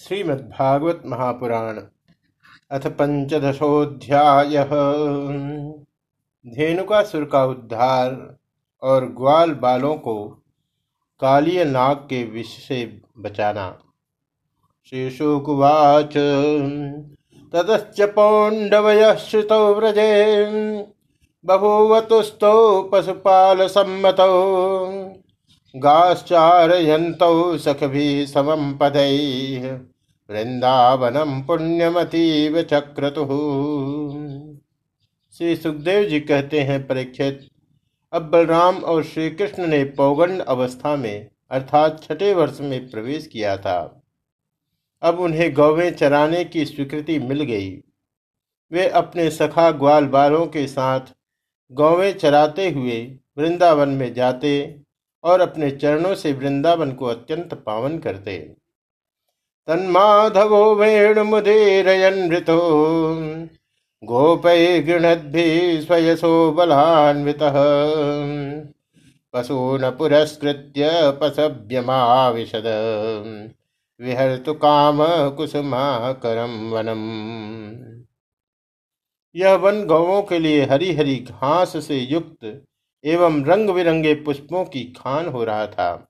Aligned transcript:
श्रीमद्भागवत 0.00 1.02
महापुराण 1.06 1.78
अथ 2.70 2.86
पंचदशोध्याय 2.90 4.56
धेनुकासुर 6.46 7.24
का 7.24 7.44
उद्धार 7.44 8.36
और 8.82 9.06
ग्वाल 9.06 9.50
बालों 9.54 9.94
को 9.96 10.14
कालिय 11.20 11.64
नाग 11.64 11.96
के 11.96 12.22
विष 12.24 12.56
से 12.68 13.00
बचाना। 13.18 13.68
श्रीशुकुवाच 14.90 16.16
ततश्च 17.52 18.00
पौंडवय 18.00 19.14
श्रुतौ 19.16 19.74
व्रजे, 19.74 20.12
बभूवतुस्तौ 21.44 22.82
पशुपाल 22.82 23.66
सम्मतौ 23.68 24.32
गाश्चारयन्तौ 25.74 27.56
सखभिः 27.58 28.26
समं 28.26 28.72
पदैः। 28.78 29.89
वृंदावनम 30.30 31.42
पुण्यमतीव 31.42 32.62
चक्रतु। 32.62 33.24
श्री 35.38 35.56
सुखदेव 35.56 36.04
जी 36.04 36.20
कहते 36.20 36.60
हैं, 36.60 36.86
परीक्षित, 36.86 37.48
अब 38.12 38.22
बलराम 38.22 38.76
और 38.76 39.04
श्री 39.04 39.30
कृष्ण 39.30 39.66
ने 39.66 39.84
पौगंड 39.84 40.40
अवस्था 40.40 40.96
में, 40.96 41.30
अर्थात 41.50 42.02
छठे 42.02 42.34
वर्ष 42.34 42.60
में 42.60 42.90
प्रवेश 42.90 43.26
किया 43.26 43.56
था। 43.56 44.02
अब 45.02 45.20
उन्हें 45.20 45.54
गौवें 45.54 45.94
चराने 45.94 46.44
की 46.44 46.64
स्वीकृति 46.64 47.18
मिल 47.18 47.42
गई। 47.42 47.82
वे 48.72 48.88
अपने 48.88 49.30
सखा 49.30 49.70
ग्वाल 49.70 50.06
बालों 50.06 50.46
के 50.46 50.66
साथ 50.66 51.00
गौवें 51.72 52.12
चराते 52.12 52.70
हुए 52.70 53.18
वृंदावन 53.38 53.88
में 53.88 54.14
जाते 54.14 54.80
और 55.24 55.40
अपने 55.40 55.70
चरणों 55.70 56.14
से 56.14 56.32
वृंदावन 56.32 56.92
को 56.92 57.04
अत्यंत 57.04 57.54
पावन 57.54 57.98
करते। 57.98 58.59
तन्माधवो 59.66 60.74
वेणुमुदीरयन्मृतो 60.74 62.60
गोपैर्गृणद्भिः 64.04 65.80
स्वयसो 65.80 66.52
बलान्वितः। 66.52 67.56
पशून 69.32 69.90
पुरस्कृत्य 69.90 70.90
पशव्यमाविशद। 71.22 72.64
विहर्तु 74.00 74.54
काम 74.54 74.98
कुसुमाकरम 75.30 76.70
वनम। 76.70 77.02
यह 79.36 79.54
वन 79.54 79.84
गौों 79.86 80.22
के 80.22 80.38
लिए 80.38 80.64
हरी 80.64 80.92
हरी 80.92 81.16
घास 81.16 81.76
से 81.76 81.98
युक्त 81.98 82.64
एवं 83.04 83.44
रंग 83.44 83.70
बिरंगे 83.70 84.14
पुष्पों 84.14 84.64
की 84.64 84.84
खान 84.84 85.26
हो 85.26 85.44
रहा 85.44 85.66
था। 85.66 86.08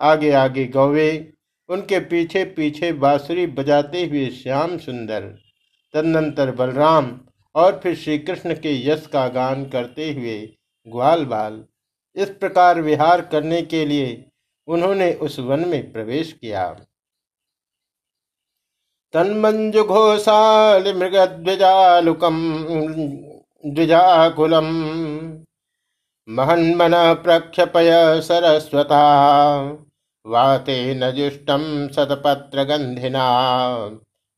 आगे 0.00 0.32
आगे 0.32 0.66
गौवे 0.66 1.32
उनके 1.68 1.98
पीछे 2.00 2.44
पीछे 2.44 2.92
बांसुरी 2.92 3.46
बजाते 3.46 4.04
हुए 4.06 4.28
श्याम 4.32 4.76
सुंदर, 4.78 5.20
तदनंतर 5.94 6.50
बलराम 6.50 7.18
और 7.54 7.80
फिर 7.82 7.94
श्री 7.96 8.18
कृष्ण 8.18 8.54
के 8.54 8.72
यश 8.88 9.06
का 9.06 9.26
गान 9.28 9.64
करते 9.68 10.12
हुए 10.12 10.38
ग्वाल 10.86 11.24
बाल 11.24 11.64
इस 12.16 12.28
प्रकार 12.30 12.80
विहार 12.80 13.20
करने 13.22 13.62
के 13.62 13.84
लिए 13.86 14.24
उन्होंने 14.68 15.12
उस 15.14 15.38
वन 15.38 15.68
में 15.68 15.92
प्रवेश 15.92 16.32
किया। 16.32 16.68
तन्मंजु 19.14 19.84
घोषाल 19.84 20.92
मृगद्विजालुकम 20.94 22.36
द्विजाकुलम, 23.64 24.66
महन्मन 26.28 26.94
प्रक्षपय 27.14 27.90
सरस्वता। 28.20 29.04
वाते 30.28 30.94
न 30.94 31.10
जुष्टम 31.10 31.62
शतपत्र 31.88 32.64
गंधिना 32.64 33.26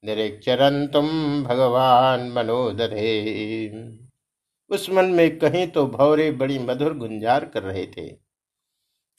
निरीक्षरंतुम 0.04 1.08
भगवान 1.44 2.28
मनोदधे। 2.30 3.12
उस 4.70 4.90
मन 4.90 5.04
में 5.04 5.38
कहीं 5.38 5.66
तो 5.66 5.86
भौरे 5.86 6.30
बड़ी 6.32 6.58
मधुर 6.58 6.94
गुंजार 6.94 7.44
कर 7.44 7.62
रहे 7.62 7.86
थे। 7.86 8.08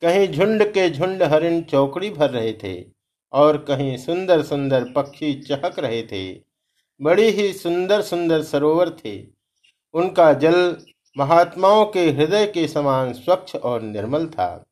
कहीं 0.01 0.27
झुंड 0.27 0.63
के 0.63 0.89
झुंड 0.89 1.23
हरिण 1.23 1.61
चौकड़ी 1.61 2.09
भर 2.09 2.29
रहे 2.29 2.53
थे 2.53 2.85
और 3.33 3.57
कहीं 3.57 3.97
सुंदर 3.97 4.41
सुंदर 4.41 4.91
पक्षी 4.91 5.33
चहक 5.41 5.79
रहे 5.79 6.01
थे। 6.03 6.33
बड़ी 7.01 7.29
ही 7.29 7.53
सुंदर 7.53 8.01
सुंदर 8.01 8.41
सरोवर 8.43 8.89
थे। 9.05 9.17
उनका 9.93 10.33
जल 10.33 10.77
महात्माओं 11.17 11.85
के 11.85 12.09
हृदय 12.09 12.45
के 12.47 12.67
समान 12.67 13.13
स्वच्छ 13.13 13.55
और 13.55 13.81
निर्मल 13.81 14.27
था। 14.27 14.65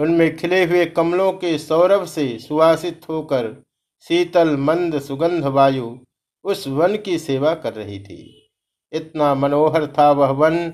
उनमें 0.00 0.36
खिले 0.36 0.64
हुए 0.64 0.86
कमलों 0.86 1.32
के 1.32 1.58
सौरभ 1.58 2.04
से 2.06 2.38
सुवासित 2.38 3.00
होकर 3.08 3.64
शीतल, 4.00 4.56
मंद, 4.56 4.98
सुगंध 4.98 5.44
वायु 5.44 5.98
उस 6.44 6.68
वन 6.68 6.96
की 6.96 7.18
सेवा 7.18 7.54
कर 7.54 7.72
रही 7.72 8.00
थी। 8.00 8.50
इतना 8.92 9.34
मनोहर 9.34 9.86
था 9.86 10.10
वह 10.10 10.28
वन 10.28 10.68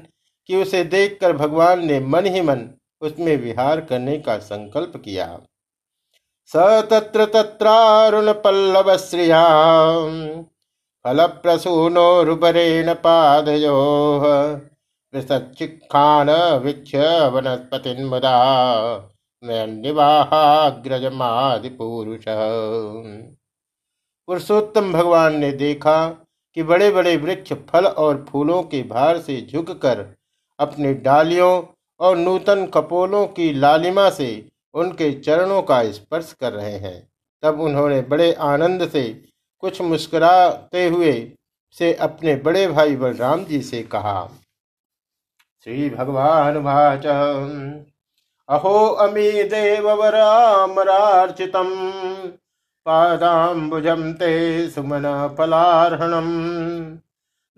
कि 0.47 0.57
उसे 0.57 0.85
देखकर 0.85 1.33
भगवान 1.33 1.87
ने 1.87 2.01
मन 2.01 2.27
ही 2.27 2.41
मन 2.41 2.71
उसमें 3.01 3.37
विहार 3.37 3.81
करने 3.81 4.19
का 4.19 4.39
संकल्प 4.39 4.93
किया। 4.97 5.41
स 6.47 6.57
तत्र 6.91 7.25
तत्रारुण 7.25 8.33
पल्लव 8.33 8.97
श्रिया 8.97 9.43
फल 11.05 11.27
प्रसूनो 11.27 12.23
रुपरेण 12.23 12.95
पादयो 12.95 13.75
वनस्पति 17.31 17.95
मुदा 19.47 21.59
पुरुष 21.59 22.25
पुरुषोत्तम 24.29 24.93
भगवान 24.93 25.37
ने 25.37 25.53
देखा 25.53 26.09
कि 26.55 26.63
बड़े 26.63 26.91
बड़े 26.91 27.17
वृक्ष 27.17 27.53
फल 27.53 27.87
और 27.87 28.27
फूलों 28.29 28.63
के 28.63 28.83
भार 28.83 29.19
से 29.19 29.49
झुककर 29.53 30.15
अपनी 30.59 30.95
डालियों 30.95 31.63
और 32.01 32.17
नूतन 32.17 32.67
कपोलों 32.67 33.27
की 33.27 33.53
लालिमा 33.53 34.11
से 34.11 34.49
उनके 34.75 35.13
चरणों 35.13 35.63
का 35.63 35.93
स्पर्श 35.93 36.33
कर 36.33 36.53
रहे 36.53 36.71
हैं। 36.71 37.13
तब 37.43 37.61
उन्होंने 37.61 38.01
बड़े 38.01 38.33
आनंद 38.33 38.89
से, 38.89 39.25
कुछ 39.59 39.81
मुस्कुराते 39.81 40.87
हुए 40.87 41.33
से 41.73 41.95
अपने 41.95 42.37
बड़े 42.37 42.69
भाई 42.69 42.97
बलराम 42.97 43.45
जी 43.45 43.63
से 43.63 43.83
कहा, 43.83 44.31
श्री 45.65 45.91
भगवान 45.91 46.59
भाच 46.59 47.03
अहो 48.49 48.87
अमी 48.89 49.43
देववरामरार्चितम्। 49.43 50.47
पादाम्बुजं 52.87 54.13
ते 54.13 54.71
सुमन 54.71 55.35
फलार्हणम् 55.39 56.99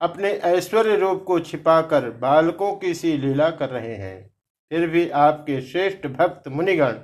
अपने 0.00 0.30
ऐश्वर्य 0.30 0.96
रूप 0.96 1.24
को 1.26 1.40
छिपाकर 1.40 2.10
बालकों 2.10 2.76
की 2.76 2.94
सी 2.94 3.16
लीला 3.16 3.50
कर 3.50 3.68
रहे 3.68 3.94
हैं। 3.94 4.31
फिर 4.72 4.86
भी 4.86 5.08
आपके 5.10 5.60
श्रेष्ठ 5.60 6.06
भक्त 6.06 6.48
मुनिगण 6.48 6.94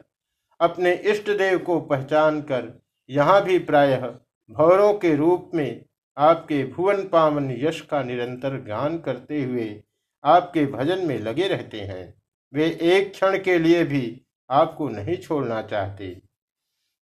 अपने 0.61 0.93
इष्ट 0.93 1.31
देव 1.31 1.59
को 1.59 1.81
पहचान 1.81 2.41
कर 2.41 2.81
यहाँ 3.11 3.43
भी 3.45 3.59
प्रायः 3.59 4.07
भौरों 4.51 4.95
के 4.95 5.17
रूप 5.17 5.51
में 5.55 5.85
आपके 6.17 6.65
भुवन 6.65 7.03
पावन 7.09 7.51
यश 7.61 7.81
का 7.81 8.03
निरंतर 8.03 8.51
गान 8.51 8.99
करते 8.99 9.43
हुए 9.43 9.83
आपके 10.25 10.67
भजन 10.67 11.07
में 11.07 11.19
लगे 11.19 11.49
रहते 11.49 11.81
हैं। 11.81 12.15
वे 12.55 12.79
एक 12.83 13.11
क्षण 13.13 13.39
के 13.39 13.59
लिए 13.59 13.85
भी 13.85 14.23
आपको 14.51 14.89
नहीं 14.89 15.17
छोड़ना 15.17 15.63
चाहते। 15.63 16.23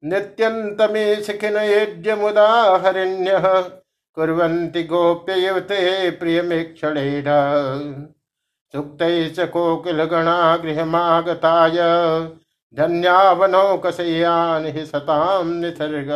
नित्यंतमे 0.05 1.17
शिखिन 1.23 2.19
मुदाहरण्य 2.19 3.41
कुर्वन्ति 4.17 4.83
प्रियमेक्षणेन 8.75 9.29
सुक्तैश्च 9.29 9.41
कोकिलगणा 9.41 10.57
गृहमागताय 10.57 11.77
सताम 14.85 15.49
निसर्ग। 15.49 16.11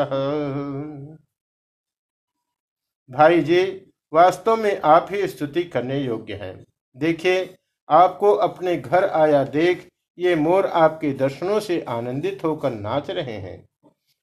भाई 3.10 3.40
जी 3.40 3.90
वास्तव 4.12 4.56
में 4.56 4.80
आप 4.80 5.06
ही 5.10 5.26
स्तुति 5.26 5.62
करने 5.62 6.00
योग्य 6.00 6.34
हैं। 6.34 6.64
देखिए, 6.96 7.56
आपको 7.90 8.32
अपने 8.32 8.76
घर 8.76 9.04
आया 9.04 9.44
देख 9.44 9.88
ये 10.18 10.34
मोर 10.34 10.66
आपके 10.66 11.12
दर्शनों 11.12 11.60
से 11.60 11.84
आनंदित 11.88 12.44
होकर 12.44 12.70
नाच 12.70 13.10
रहे 13.10 13.32
हैं। 13.32 13.68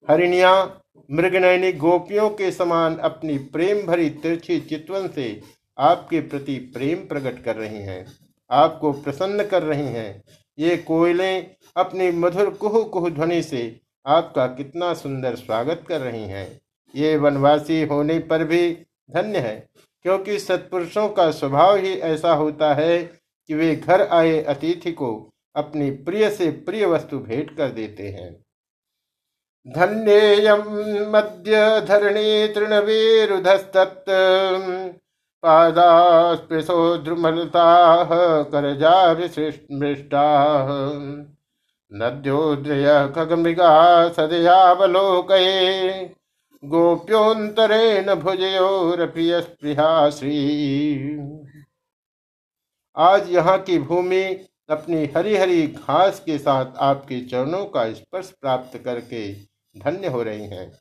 हरिणिया, 0.09 0.81
मृगनयनी 1.11 1.73
गोपियों 1.73 2.29
के 2.29 2.51
समान 2.51 2.97
अपनी 2.97 3.37
प्रेम 3.37 3.87
भरी 3.87 4.09
तिरछी 4.09 4.59
चितवन 4.59 5.07
से 5.07 5.41
आपके 5.77 6.19
प्रति 6.19 6.57
प्रेम 6.57 6.97
प्रकट 6.97 7.43
कर 7.43 7.55
रही 7.55 7.81
हैं। 7.81 8.24
आपको 8.49 8.91
प्रसन्न 8.93 9.43
कर 9.43 9.63
रही 9.63 9.87
हैं। 9.87 10.23
ये 10.57 10.77
कोयलें 10.77 11.55
अपनी 11.75 12.11
मधुर 12.11 12.49
कुह 12.51 12.81
कुह 12.83 13.09
ध्वनि 13.09 13.41
से 13.43 13.63
आपका 14.05 14.45
कितना 14.47 14.93
सुंदर 14.93 15.35
स्वागत 15.35 15.83
कर 15.87 16.01
रही 16.01 16.23
हैं। 16.23 16.47
ये 16.93 17.15
वनवासी 17.17 17.81
होने 17.83 18.19
पर 18.19 18.43
भी 18.43 18.71
धन्य 19.11 19.39
है, 19.39 19.55
क्योंकि 20.05 20.39
सत्पुरुषों 20.39 21.07
का 21.09 21.29
स्वभाव 21.31 21.75
ही 21.75 21.93
ऐसा 21.93 22.33
होता 22.33 22.73
है 22.73 23.03
कि 23.03 23.53
वे 23.53 23.75
घर 23.75 24.01
आए 24.01 24.41
अतिथि 24.43 24.91
को 24.91 25.11
अपनी 25.55 25.89
प्रिय 26.05 26.29
से 26.29 26.49
प्रिय 26.65 26.85
वस्तु 26.85 27.19
भेंट 27.19 27.55
कर 27.57 27.69
देते 27.69 28.07
हैं। 28.09 28.31
धन्येयम 29.65 30.61
मध्य 31.11 31.81
धरणी 31.81 32.47
तृणवीरुधस्तत्। 32.47 34.09
पादास्पृशो 35.45 36.97
द्रुमलताः, 36.97 38.43
करजाभिसृष्टाः। 38.43 40.67
नद्योद्रय 41.93 43.13
खगमृगा 43.15 44.09
सदयावलोकये 44.09 46.15
गोप्योन्तरेण 46.63 48.15
भुजयोरप्रियस्पृहा 48.15 50.09
श्री। 50.09 51.19
आज 52.97 53.29
यहाँ 53.29 53.61
की 53.61 53.79
भूमि 53.79 54.45
अपनी 54.69 55.05
हरी 55.05 55.37
हरी 55.37 55.67
घास 55.67 56.19
के 56.19 56.37
साथ 56.37 56.65
आपके 56.77 57.25
चरणों 57.25 57.65
का 57.65 57.93
स्पर्श 57.93 58.33
प्राप्त 58.41 58.77
करके 58.77 59.33
धन्य 59.77 60.07
हो 60.07 60.23
रही 60.23 60.43
हैं। 60.43 60.79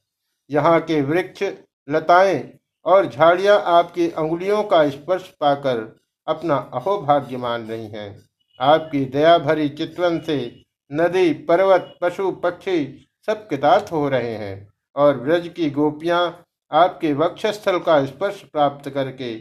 यहाँ 0.51 0.81
के 0.81 1.03
वृक्ष, 1.03 1.43
लताएँ 1.91 2.59
और 2.87 3.07
झाड़ियाँ 3.07 3.61
आपकी 3.67 4.09
अंगुलियों 4.11 4.63
का 4.63 4.89
स्पर्श 4.91 5.29
पाकर 5.41 5.81
अपना 6.27 6.57
अहोभाग्य 6.75 7.37
मान 7.37 7.67
रही 7.69 7.87
हैं। 7.87 8.29
आपकी 8.61 9.05
दया 9.05 9.39
भरी 9.39 9.69
चितवन 9.69 10.21
से 10.21 10.65
नदी, 10.91 11.33
पर्वत, 11.33 11.95
पशु, 12.01 12.31
पक्षी 12.33 13.09
सब 13.27 13.49
कृतार्थ 13.49 13.93
हो 13.93 14.09
रहे 14.09 14.35
हैं 14.35 14.69
और 14.97 15.19
ब्रज 15.21 15.49
की 15.49 15.71
गोपियाँ 15.71 16.45
आपके 16.73 17.13
वक्षस्थल 17.13 17.79
का 17.79 18.05
स्पर्श 18.07 18.43
प्राप्त 18.43 18.91
करके, 18.91 19.35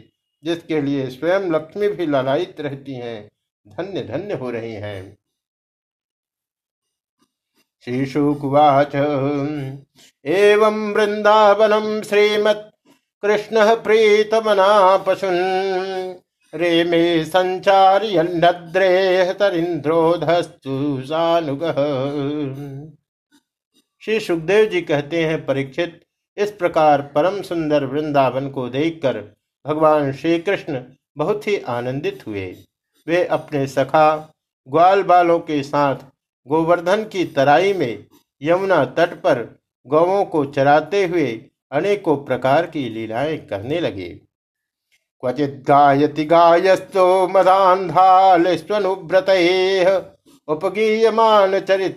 जिसके 0.44 0.80
लिए 0.82 1.08
स्वयं 1.10 1.50
लक्ष्मी 1.50 1.88
भी 1.88 2.06
ललायित 2.06 2.60
रहती 2.60 2.94
हैं, 2.94 3.30
धन्य 3.66 4.02
धन्य 4.02 4.34
हो 4.34 4.50
रही 4.50 4.72
हैं। 4.72 5.16
श्रीशुकुवाच 7.84 8.94
एवं 10.24 10.92
वृंदावनम 10.92 12.00
श्रीमत् 12.02 12.73
कृष्ण 13.24 13.74
प्रीतमना 13.74 14.96
पशुन 14.96 15.34
रेमे 16.54 17.24
संचार्यन्नद्रेह 17.24 19.32
तरिंद्रोधस्तुसानुग 19.32 21.60
श्री 24.02 24.20
सुखदेव 24.20 24.64
जी 24.64 24.80
कहते 24.80 25.24
हैं, 25.24 25.46
परीक्षित, 25.46 26.00
इस 26.36 26.50
प्रकार 26.50 27.12
परम 27.14 27.42
सुंदर 27.42 27.84
वृंदावन 27.84 28.50
को 28.50 28.68
देखकर 28.68 29.32
भगवान 29.66 30.12
श्री 30.12 30.38
कृष्ण 30.38 30.82
बहुत 31.16 31.46
ही 31.46 31.62
आनंदित 31.68 32.18
हुए। 32.26 32.56
वे 33.06 33.24
अपने 33.24 33.66
सखा, 33.66 34.34
ग्वाल 34.68 35.02
बालों 35.02 35.38
के 35.38 35.62
साथ 35.62 35.96
गोवर्धन 36.46 37.04
की 37.04 37.24
तराई 37.24 37.72
में 37.72 38.06
यमुना 38.42 38.84
तट 38.84 39.14
पर 39.14 39.56
गौों 39.86 40.24
को 40.24 40.44
चराते 40.44 41.06
हुए 41.06 41.44
अनेकों 41.74 42.16
प्रकार 42.24 42.66
की 42.66 42.88
लीलाएँ 42.88 43.36
करने 43.46 43.80
लगे। 43.80 44.08
क्वचित 45.22 45.62
गायति 45.68 46.24
गायस्तो 46.24 47.06
मदान्धाल 47.28 48.56
स्वनुव्रत 48.56 49.30
उपगीयमान 50.48 51.58
चरित 51.60 51.96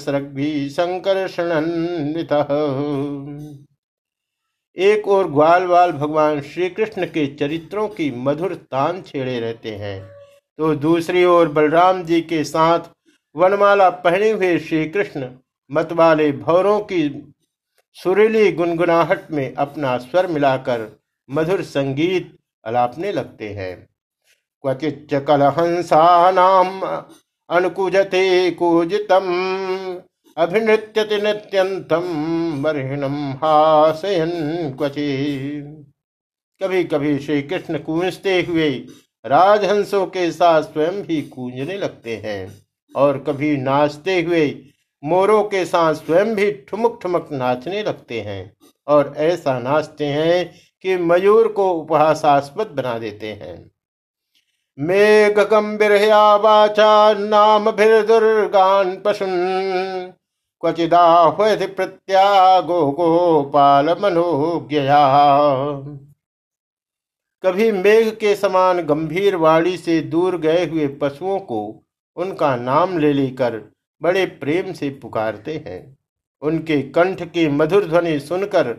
सृग्भी 0.00 0.68
संकर्षणन्वित 0.68 2.32
एक 4.76 5.08
और 5.08 5.30
ग्वाल 5.30 5.66
वाल 5.66 5.92
भगवान 5.92 6.40
श्री 6.42 6.68
कृष्ण 6.70 7.06
के 7.06 7.26
चरित्रों 7.34 7.88
की 7.88 8.10
मधुर 8.16 8.54
तान 8.54 9.02
छेड़े 9.02 9.38
रहते 9.40 9.74
हैं 9.76 10.00
तो 10.58 10.74
दूसरी 10.76 11.24
ओर 11.24 11.48
बलराम 11.48 12.02
जी 12.04 12.20
के 12.20 12.42
साथ 12.44 12.88
वनमाला 13.34 13.90
पहने 14.04 14.30
हुए 14.30 14.58
श्री 14.58 14.84
कृष्ण 14.88 15.28
मतवाले 15.70 16.30
भौरों 16.32 16.78
की 16.82 17.02
सुरीली 17.96 18.52
गुनगुनाहट 18.52 19.30
में 19.30 19.54
अपना 19.54 19.96
स्वर 19.98 20.26
मिलाकर 20.26 20.86
मधुर 21.28 21.62
संगीत 21.62 22.36
अलापने 22.64 23.12
लगते 23.12 23.48
हैं। 23.48 23.74
क्वचित 24.64 25.08
कलहंसानाम 25.28 26.80
अनुकूजते 27.50 28.50
कूजितम, 28.50 29.26
अभिनृत्यति 30.36 31.16
नृत्यंतम 31.16 32.06
बर्हिणम 32.62 33.16
हासयन 33.44 34.30
क्वचि 34.78 35.06
कभी 36.60 36.84
कभी 36.84 37.18
श्री 37.18 37.42
कृष्ण 37.42 37.78
कूंजते 37.78 38.40
हुए 38.42 38.70
राजहंसों 39.24 40.06
के 40.06 40.30
साथ 40.32 40.62
स्वयं 40.62 41.02
भी 41.02 41.22
कूंजने 41.22 41.76
लगते 41.78 42.16
हैं 42.16 42.42
और 42.94 43.18
कभी 43.18 43.56
नाचते 43.56 44.20
हुए 44.22 44.48
मोरों 45.04 45.42
के 45.44 45.64
साथ 45.64 45.94
स्वयं 45.94 46.34
भी 46.34 46.52
ठुमक 46.52 46.98
ठुमक 47.02 47.28
नाचने 47.32 47.82
लगते 47.82 48.20
हैं 48.20 48.56
और 48.86 49.14
ऐसा 49.16 49.58
नाचते 49.58 50.06
हैं 50.06 50.52
कि 50.82 50.96
मयूर 50.96 51.48
को 51.48 51.72
उपहासास्पद 51.72 52.66
बना 52.66 52.98
देते 52.98 53.32
हैं। 53.32 53.70
मेघ 54.78 55.38
गंभीर 55.38 55.92
वाचा 56.14 57.12
नाम 57.12 57.70
फिर 57.70 58.06
दुर्गान 58.06 59.02
पशुन। 59.04 59.30
क्वचिदाह्वति 60.60 61.66
प्रत्यागो 61.66 62.90
गोपाल 62.90 63.86
मनोज्ञया। 63.86 65.00
कभी 67.42 67.72
मेघ 67.72 68.08
के 68.14 68.36
समान 68.36 68.80
गंभीर 68.80 69.36
वाणी 69.36 69.76
से 69.76 70.00
दूर 70.00 70.38
गए 70.38 70.66
हुए 70.66 70.86
पशुओं 70.86 71.38
को 71.38 71.84
उनका 72.16 72.56
नाम 72.56 72.98
ले 72.98 73.12
लेकर 73.12 73.72
बड़े 74.02 74.26
प्रेम 74.26 74.72
से 74.72 74.90
पुकारते 74.90 75.64
हैं। 75.66 75.98
उनके 76.42 76.82
कंठ 76.82 77.22
की 77.22 77.48
मधुर 77.48 77.84
ध्वनि 77.84 78.20
सुनकर 78.20 78.76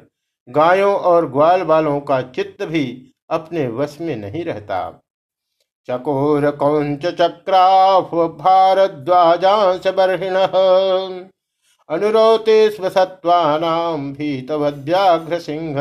गायों 0.50 0.96
और 0.96 1.32
ग्वाल 1.32 1.64
बालों 1.64 2.00
का 2.00 2.22
चित्त 2.22 2.64
भी 2.64 3.14
अपने 3.30 3.68
वश 3.68 3.98
में 4.02 4.16
नहीं 4.16 4.44
रहता। 4.44 5.02
चकोर 5.88 6.52
कौंच 6.52 7.06
चक्राफ 7.06 8.16
भारद्वाजांश 8.40 9.88
बर्हिण। 9.88 10.36
अनुरोते 11.90 12.70
स्वसत्वानाम 12.70 14.14
सिंह 14.20 15.76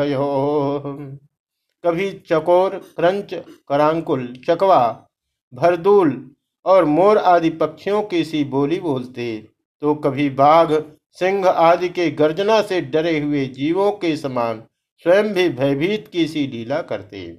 कभी 1.83 2.11
चकोर, 2.11 2.69
क्रंच, 2.97 3.33
करांकुल, 3.67 4.35
चकवा, 4.47 5.05
भरदूल 5.53 6.31
और 6.65 6.85
मोर 6.85 7.17
आदि 7.17 7.49
पक्षियों 7.49 8.03
की 8.03 8.23
सी 8.23 8.43
बोली 8.43 8.79
बोलते। 8.79 9.47
तो 9.81 9.95
कभी 9.95 10.29
बाघ, 10.29 10.83
सिंह 11.11 11.47
आदि 11.47 11.89
के 11.89 12.11
गर्जना 12.11 12.61
से 12.61 12.81
डरे 12.81 13.19
हुए 13.19 13.45
जीवों 13.45 13.91
के 13.91 14.17
समान 14.17 14.63
स्वयं 14.99 15.33
भी 15.33 15.49
भयभीत 15.49 16.07
की 16.07 16.27
सी 16.27 16.47
लीला 16.47 16.81
करते। 16.81 17.37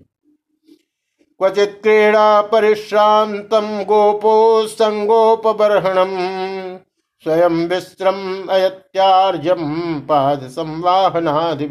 क्वचित 1.41 1.81
क्रीड़ा 1.83 2.43
परिश्रांतम 2.43 3.85
गोपो 3.85 4.67
संगोप 4.67 5.47
संगोपबर्हणम, 5.47 6.17
स्वयं 7.21 7.69
विश्रम 7.69 8.49
अयत्यार्यम 8.49 10.01
पाद 10.01 10.49
संवाहनादि 10.49 11.69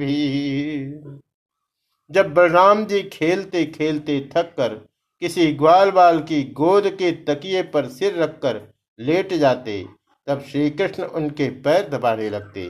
जब 2.12 2.34
बलराम 2.34 2.86
जी 2.86 3.02
खेलते 3.04 3.66
खेलते 3.66 4.30
थक 4.38 4.54
कर 4.58 4.91
किसी 5.22 5.52
ग्वाल 5.54 5.92
बाल 5.92 6.20
की 6.22 6.44
गोद 6.54 6.88
के 6.92 7.12
तकिए 7.26 7.62
पर 7.64 7.88
सिर 7.90 8.16
रखकर 8.16 8.62
लेट 9.00 9.34
जाते, 9.34 9.84
तब 10.28 10.42
श्री 10.42 10.70
कृष्ण 10.70 11.04
उनके 11.04 11.50
पैर 11.62 11.88
दबाने 11.90 12.30
लगते, 12.30 12.66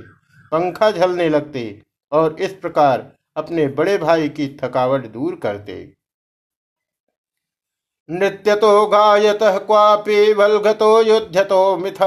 पंखा 0.51 0.89
झलने 0.91 1.27
लगते 1.29 1.63
और 2.11 2.35
इस 2.39 2.53
प्रकार 2.53 3.11
अपने 3.35 3.67
बड़े 3.69 3.97
भाई 3.97 4.29
की 4.29 4.47
थकावट 4.63 5.07
दूर 5.11 5.35
करते। 5.35 5.75
नृत्य 8.09 8.55
तो 8.55 8.85
गायत 8.87 9.39
क्वापि 9.41 10.33
वल्गतो 10.33 11.01
युद्धतो 11.01 11.77
मिथ, 11.77 12.01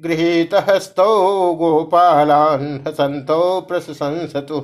गृहीत 0.00 0.54
हस्तो 0.68 1.04
गोपालान 1.54 2.84
हसंतो 2.88 3.60
प्रशंसतु। 3.68 4.60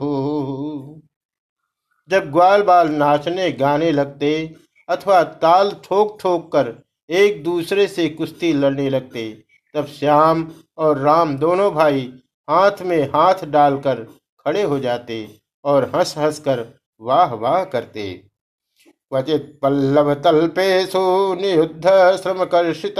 जब 2.08 2.30
ग्वाल 2.32 2.62
बाल 2.62 2.88
नाचने 2.92 3.50
गाने 3.52 3.90
लगते 3.92 4.30
अथवा 4.88 5.22
ताल 5.42 5.70
ठोक 5.84 6.16
ठोक 6.20 6.50
कर 6.52 6.74
एक 7.08 7.42
दूसरे 7.44 7.86
से 7.88 8.08
कुश्ती 8.10 8.52
लड़ने 8.52 8.88
लगते, 8.90 9.22
तब 9.74 9.86
श्याम 9.88 10.46
और 10.78 10.98
राम 10.98 11.36
दोनों 11.38 11.70
भाई 11.74 12.00
हाथ 12.48 12.82
में 12.82 13.02
हाथ 13.06 13.44
डालकर 13.46 14.02
खड़े 14.46 14.62
हो 14.62 14.78
जाते 14.78 15.26
और 15.64 15.90
हंस 15.94 16.14
हंस 16.18 16.38
कर 16.38 16.64
वाह 17.00 17.34
वाह 17.34 17.62
करते। 17.66 18.12
क्वचित 18.82 19.58
पल्लव 19.62 20.12
तल्पेशु 20.14 21.00
नियुद्ध 21.34 21.88
श्रमकर्षित 22.22 22.98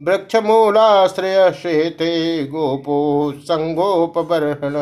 वृक्ष 0.00 0.36
मूलाश्रय 0.44 1.50
श्रेते 1.52 2.12
गोपो 2.46 2.98
संगोपबर्हण 3.40 4.74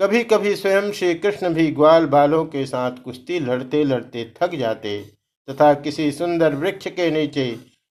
कभी 0.00 0.22
कभी 0.24 0.54
स्वयं 0.56 0.90
श्री 0.92 1.14
कृष्ण 1.14 1.48
भी 1.54 1.70
ग्वाल 1.70 2.06
बालों 2.06 2.44
के 2.44 2.64
साथ 2.66 3.02
कुश्ती 3.04 3.38
लड़ते 3.40 3.82
लड़ते 3.84 4.24
थक 4.36 4.54
जाते, 4.54 4.98
तथा 5.48 5.72
किसी 5.74 6.10
सुंदर 6.12 6.54
वृक्ष 6.54 6.88
के 6.88 7.10
नीचे 7.10 7.46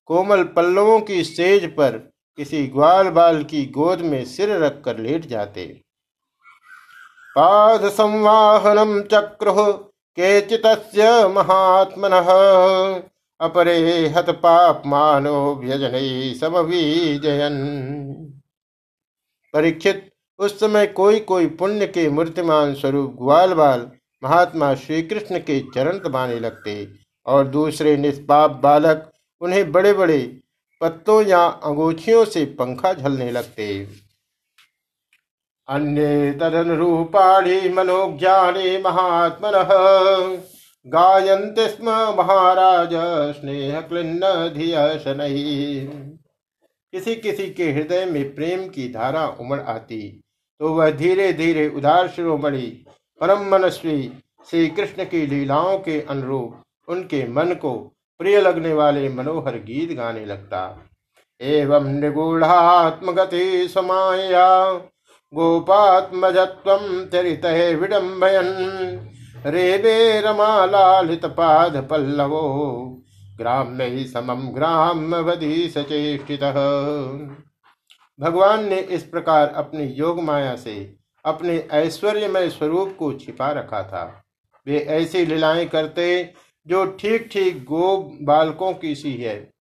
कोमल 0.09 0.43
पल्लवों 0.55 0.99
की 0.99 1.23
सेज 1.23 1.65
पर 1.75 1.97
किसी 2.37 2.65
ग्वाल 2.67 3.09
बाल 3.09 3.43
की 3.43 3.65
गोद 3.65 4.01
में 4.01 4.23
सिर 4.25 4.49
रखकर 4.57 4.97
लेट 4.99 5.25
जाते। 5.25 5.65
पाद 7.35 7.89
संवाहनम 7.89 9.01
चक्रु 9.03 9.71
केचित 10.17 10.65
महात्मन, 11.35 12.11
अपरे 13.39 14.07
हत 14.07 14.29
पाप 14.43 14.83
मानो 14.85 15.55
व्यजन 15.55 16.37
समवीजयन। 16.39 17.57
परीक्षित 19.53 20.11
उस 20.39 20.59
समय 20.59 20.87
कोई 20.87 21.19
कोई 21.19 21.45
पुण्य 21.49 21.87
के 21.87 22.09
मूर्तिमान 22.09 22.73
स्वरूप 22.73 23.15
ग्वाल 23.21 23.53
बाल 23.53 23.89
महात्मा 24.23 24.73
श्री 24.75 25.01
कृष्ण 25.01 25.39
के 25.39 25.59
चरण 25.75 25.99
दबाने 25.99 26.39
लगते 26.39 26.87
और 27.25 27.47
दूसरे 27.47 27.95
निष्पाप 27.97 28.51
बालक 28.63 29.11
उन्हें 29.41 29.71
बड़े 29.71 29.93
बड़े 29.93 30.19
पत्तों 30.81 31.21
या 31.23 31.45
अंगोछियों 31.45 32.25
से 32.25 32.45
पंखा 32.59 32.93
झलने 32.93 33.31
लगते। 33.31 33.67
अन्ये 35.67 36.31
तदनुरूपाणि 36.31 37.69
मनोज्ञाने 37.69 38.77
महात्मनः 38.77 39.69
गायन्ति 40.85 41.67
स्म 41.69 41.89
महाराज 42.17 42.89
स्नेह 43.35 43.79
क्लिन्न 43.81 44.33
धिय 44.49 44.75
किसी 46.93 47.15
किसी 47.15 47.49
के 47.49 47.71
हृदय 47.71 48.05
में 48.05 48.35
प्रेम 48.35 48.67
की 48.67 48.87
धारा 48.89 49.25
उमड़ 49.39 49.59
आती। 49.59 50.21
तो 50.59 50.73
वह 50.73 50.89
धीरे 50.91 51.31
धीरे 51.33 51.67
उदार 51.69 52.07
शिरोमणि 52.07 52.85
परम 53.21 53.41
मनस्वी 53.51 54.11
श्री 54.49 54.67
कृष्ण 54.67 55.03
की 55.05 55.25
लीलाओं 55.27 55.77
के 55.77 56.01
अनुरूप 56.01 56.89
उनके 56.89 57.27
मन 57.27 57.53
को 57.53 57.71
प्रिय 58.19 58.41
लगने 58.41 58.73
वाले 58.73 59.09
मनोहर 59.09 59.55
गीत 59.59 59.91
गाने 59.97 60.25
लगता। 60.25 60.59
एवं 61.41 61.85
निगूढ़ात्मगति 62.01 63.67
समाया, 63.67 64.73
गोपात्मजत्वं 65.33 66.83
चरितः 67.05 67.57
विडम्बयन् 67.77 68.53
रेवे 69.45 70.21
रमालालितपादपल्लवो 70.21 71.31
ग्राम्य 73.37 73.85
ही 73.85 74.03
समम 74.05 74.41
ग्राम्यवधि 74.51 75.69
सचेष्टितः 75.69 76.57
भगवान 78.19 78.69
ने 78.69 78.79
इस 78.79 79.03
प्रकार 79.03 79.47
अपनी 79.47 79.83
योग 79.83 80.21
माया 80.21 80.55
से 80.55 80.95
अपने 81.25 81.57
ऐश्वर्यमय 81.71 82.49
स्वरूप 82.49 82.95
को 82.99 83.13
छिपा 83.13 83.51
रखा 83.51 83.83
था। 83.83 84.23
वे 84.67 84.79
ऐसी 84.79 85.25
लीलाएँ 85.25 85.65
करते 85.65 86.33
जो 86.67 86.85
ठीक 86.85 87.29
ठीक 87.31 87.63
गो 87.63 87.97
बालकों 88.21 88.73
की 88.73 88.95
सी 88.95 89.13
है। 89.13 89.51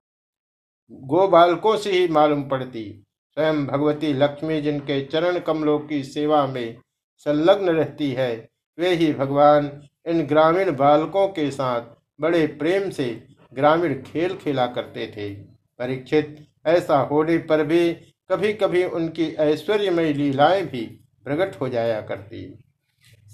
गो 0.92 1.28
बालकों 1.28 1.76
से 1.76 1.92
ही 1.92 2.08
मालूम 2.08 2.42
पड़ती। 2.42 3.04
स्वयं 3.36 3.66
भगवती 3.66 4.12
लक्ष्मी 4.12 4.60
जिनके 4.62 5.04
चरण 5.04 5.38
कमलों 5.38 5.78
की 5.78 6.04
सेवा 6.04 6.46
में 6.46 6.76
संलग्न 7.18 7.70
रहती 7.70 8.12
है, 8.12 8.48
वे 8.78 8.94
ही 8.94 9.12
भगवान 9.12 9.82
इन 10.06 10.26
ग्रामीण 10.26 10.76
बालकों 10.76 11.28
के 11.28 11.50
साथ 11.50 11.80
बड़े 12.20 12.46
प्रेम 12.46 12.90
से 12.90 13.26
ग्रामीण 13.54 14.02
खेल 14.02 14.36
खेला 14.36 14.66
करते 14.66 15.06
थे। 15.16 15.34
परीक्षित 15.78 16.46
ऐसा 16.66 16.98
होने 16.98 17.38
पर 17.38 17.64
भी 17.64 17.96
कभी 18.30 18.52
कभी 18.52 18.84
उनकी 18.84 19.26
ऐश्वर्यमय 19.34 20.12
लीलाएँ 20.12 20.62
भी 20.62 20.80
प्रकट 21.24 21.60
हो 21.60 21.68
जाया 21.68 22.00
करती। 22.00 22.42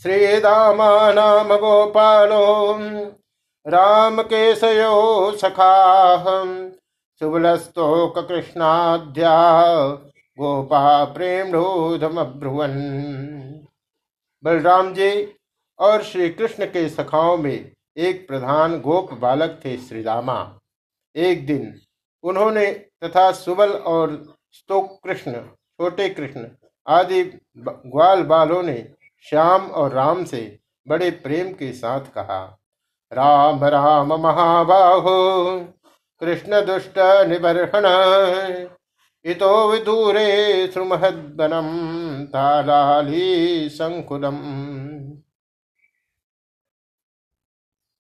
श्री 0.03 0.41
दामा 0.41 1.43
गोपालो 1.57 2.65
राम 3.67 4.23
केशयो 4.23 5.31
सखा, 5.37 5.75
सुबलस्तोक 7.21 8.19
कृष्णाध्या, 8.19 9.35
गोपा 10.39 11.05
प्रेम 11.05 11.53
ब्रुवन 11.53 12.77
बलराम 14.45 14.93
जी 14.95 15.11
और 15.79 16.03
श्री 16.03 16.29
कृष्ण 16.31 16.67
के 16.67 16.89
सखाओं 16.89 17.37
में 17.37 17.71
एक 17.97 18.27
प्रधान 18.29 18.81
गोप 18.81 19.13
बालक 19.15 19.61
थे 19.65 19.77
श्रीरामा। 19.77 20.39
एक 21.17 21.47
दिन 21.47 21.81
उन्होंने 22.25 22.67
तथा 23.05 23.31
सुबल 23.33 23.71
और 23.71 24.11
स्तोक 24.53 24.99
कृष्ण 25.05 25.33
छोटे 25.33 26.09
कृष्ण 26.09 26.47
आदि 26.87 27.23
ग्वाल 27.59 28.23
बालों 28.23 28.63
ने 28.63 28.93
श्याम 29.27 29.67
और 29.71 29.93
राम 29.93 30.25
से 30.25 30.59
बड़े 30.87 31.11
प्रेम 31.11 31.53
के 31.53 31.73
साथ 31.73 32.01
कहा, 32.15 32.45
राम 33.13 33.65
राम 33.65 34.13
महाबाहो, 34.13 35.61
कृष्ण 36.23 36.61
दुष्ट 36.67 36.99
निबर्हण, 37.29 37.87
इतो 39.25 39.71
विदूरे 39.73 40.67
श्रुमहदनम 40.67 41.69
तालाली 42.25 43.69
संकुलम। 43.69 44.37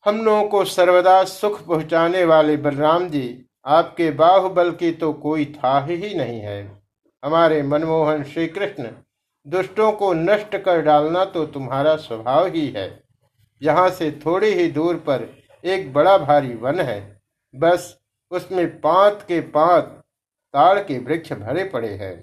हम 0.06 0.24
लोगों 0.24 0.48
को 0.48 0.64
सर्वदा 0.64 1.22
सुख 1.24 1.66
पहुँचाने 1.66 2.24
वाले 2.24 2.56
बलराम 2.56 3.08
जी 3.08 3.26
आपके 3.66 4.10
बाहुबल 4.10 4.70
की 4.72 4.90
तो 4.92 5.12
कोई 5.12 5.44
था 5.54 5.78
ही 5.80 6.14
नहीं 6.14 6.40
है। 6.40 6.60
हमारे 7.22 7.62
मनमोहन 7.62 8.22
श्री 8.24 8.46
कृष्ण 8.48 8.88
दुष्टों 9.46 9.90
को 9.92 10.12
नष्ट 10.12 10.56
कर 10.56 10.80
डालना 10.82 11.24
तो 11.24 11.44
तुम्हारा 11.46 11.94
स्वभाव 11.96 12.46
ही 12.46 12.68
है। 12.68 12.88
यहाँ 13.62 13.88
से 13.90 14.10
थोड़ी 14.26 14.48
ही 14.48 14.66
दूर 14.70 14.96
पर 15.08 15.28
एक 15.64 15.92
बड़ा 15.92 16.16
भारी 16.18 16.54
वन 16.54 16.80
है। 16.80 17.00
बस 17.54 17.96
उसमें 18.32 18.66
पांत 18.80 19.24
के 19.28 19.40
पांत 19.50 19.84
ताड़ 20.54 20.78
के 20.78 20.98
वृक्ष 20.98 21.32
भरे 21.32 21.64
पड़े 21.64 21.88
हैं। 21.94 22.14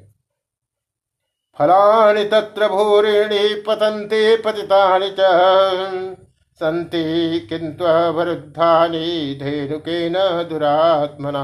फलानि 1.60 2.24
तत्र 2.24 2.68
भूरिणी 2.68 3.62
पतन्ते 3.62 4.36
पतितानि 4.38 5.10
च। 5.20 6.27
सन्ति 6.62 7.48
किन्तु 7.50 7.86
अवरुद्धानि 7.86 9.38
धेनुकेन 9.42 10.14
दुरात्मना। 10.50 11.44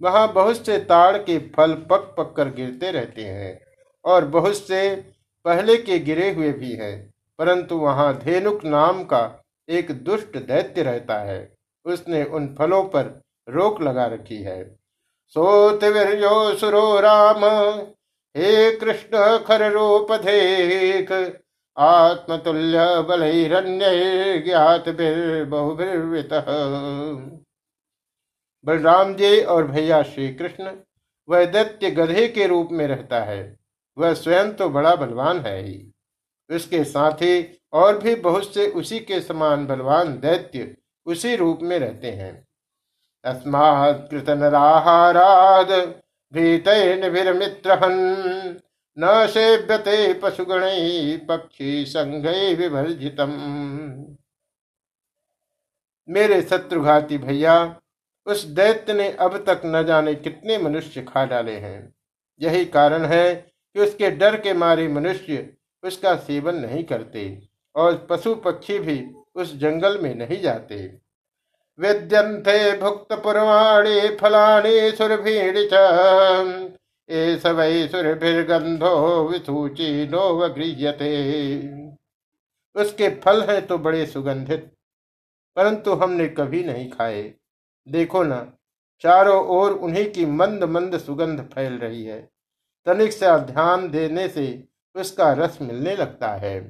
वहाँ 0.00 0.32
बहुत 0.32 0.66
से 0.66 0.78
ताड़ 0.84 1.16
के 1.18 1.38
फल 1.56 1.74
पक 1.90 2.14
पक 2.18 2.32
कर 2.36 2.48
गिरते 2.54 2.90
रहते 2.90 3.24
हैं 3.24 3.58
और 4.04 4.24
बहुत 4.28 4.56
से 4.58 4.94
पहले 5.44 5.76
के 5.78 5.98
गिरे 6.00 6.30
हुए 6.32 6.52
भी 6.52 6.72
हैं, 6.72 6.96
परंतु 7.38 7.76
वहाँ 7.76 8.12
धेनुक 8.18 8.64
नाम 8.64 9.02
का 9.04 9.22
एक 9.68 9.92
दुष्ट 10.04 10.36
दैत्य 10.38 10.82
रहता 10.82 11.18
है। 11.22 11.38
उसने 11.86 12.24
उन 12.24 12.46
फलों 12.58 12.82
पर 12.86 13.20
रोक 13.48 13.82
लगा 13.82 14.06
रखी 14.06 14.42
है। 14.42 14.62
सोतिवीर्यो 15.36 16.54
सुरो 16.56 17.00
राम, 17.00 17.44
हे 18.34 18.70
कृष्ण 18.76 19.38
खर 19.38 19.70
रूप 19.72 20.12
देख। 20.22 21.12
आत्मतुल्य 21.78 23.02
बलैरण्य 23.02 24.38
ज्ञात 24.38 24.88
बहुभिर्वित 25.48 26.32
बलराम 28.64 29.14
जी 29.14 29.40
और 29.40 29.66
भैया 29.66 30.02
श्री 30.02 30.34
कृष्ण 30.34 30.76
वह 31.28 31.44
दैत्य 31.44 31.90
गधे 31.90 32.28
के 32.28 32.46
रूप 32.46 32.68
में 32.72 32.86
रहता 32.86 33.20
है। 33.20 33.56
वह 33.98 34.14
स्वयं 34.14 34.52
तो 34.52 34.68
बड़ा 34.68 34.94
बलवान 34.96 35.40
है 35.40 35.62
ही। 35.62 35.92
उसके 36.50 36.84
साथ 36.84 37.12
ही 37.12 37.60
और 37.72 37.98
भी 37.98 38.14
बहुत 38.14 38.54
से 38.54 38.66
उसी 38.70 39.00
के 39.00 39.20
समान 39.20 39.66
बलवान 39.66 40.20
दैत्य 40.20 40.76
उसी 41.06 41.36
रूप 41.36 41.58
में 41.62 41.78
रहते 41.78 42.10
हैं। 42.10 42.46
अस्मात् 43.24 44.10
कृत 44.10 44.30
नराहाराद 44.30 45.72
भीतैर्निभिर्मित्रहन्। 46.32 47.96
न 48.98 49.26
सेव्यते 49.26 50.12
पशुगण 50.14 50.62
पक्षी 51.26 51.84
संघ 51.86 52.26
विभर्जितम। 52.58 53.32
मेरे 56.08 56.40
शत्रुघाती 56.42 57.18
भैया, 57.18 57.76
उस 58.26 58.44
दैत्य 58.44 58.92
ने 58.92 59.10
अब 59.10 59.36
तक 59.46 59.62
न 59.66 59.82
जाने 59.86 60.14
कितने 60.14 60.58
मनुष्य 60.58 61.02
खा 61.02 61.24
डाले 61.24 61.56
हैं। 61.56 61.94
यही 62.40 62.64
कारण 62.64 63.04
है 63.04 63.34
कि 63.34 63.80
उसके 63.80 64.10
डर 64.10 64.36
के 64.40 64.52
मारे 64.52 64.88
मनुष्य 64.88 65.52
उसका 65.82 66.14
सेवन 66.16 66.54
नहीं 66.54 66.84
करते 66.84 67.42
और 67.74 68.06
पशु 68.10 68.34
पक्षी 68.34 68.78
भी 68.78 69.04
उस 69.34 69.54
जंगल 69.56 69.98
में 69.98 70.14
नहीं 70.14 70.40
जाते। 70.42 70.76
विद्यंते 71.78 72.76
भुक्त 72.78 73.12
पुरवाणी 73.12 74.16
फलानी 74.16 74.90
सुरभीड़ 74.90 75.58
एस 77.08 77.46
वै 77.48 77.86
सुरभिर्गंधो 77.88 78.92
विसूची 79.28 80.06
नोवगृह्यते 80.08 81.10
उसके 82.76 83.08
फल 83.20 83.42
हैं 83.42 83.66
तो 83.66 83.78
बड़े 83.78 84.06
सुगंधित, 84.06 84.64
परंतु 85.56 85.92
हमने 85.94 86.26
कभी 86.30 86.62
नहीं 86.64 86.88
खाए। 86.90 87.22
देखो 87.86 88.22
ना, 88.22 88.40
चारों 89.04 89.44
ओर 89.48 89.72
उन्हीं 89.72 90.10
की 90.12 90.26
मंद 90.26 90.64
मंद 90.66 90.98
सुगंध 90.98 91.40
फैल 91.54 91.78
रही 91.78 92.04
है। 92.04 92.20
तनिक 92.86 93.12
से 93.12 93.38
ध्यान 93.46 93.88
देने 93.90 94.28
से 94.28 94.46
उसका 94.94 95.32
रस 95.34 95.58
मिलने 95.62 95.94
लगता 95.96 96.28
है। 96.36 96.60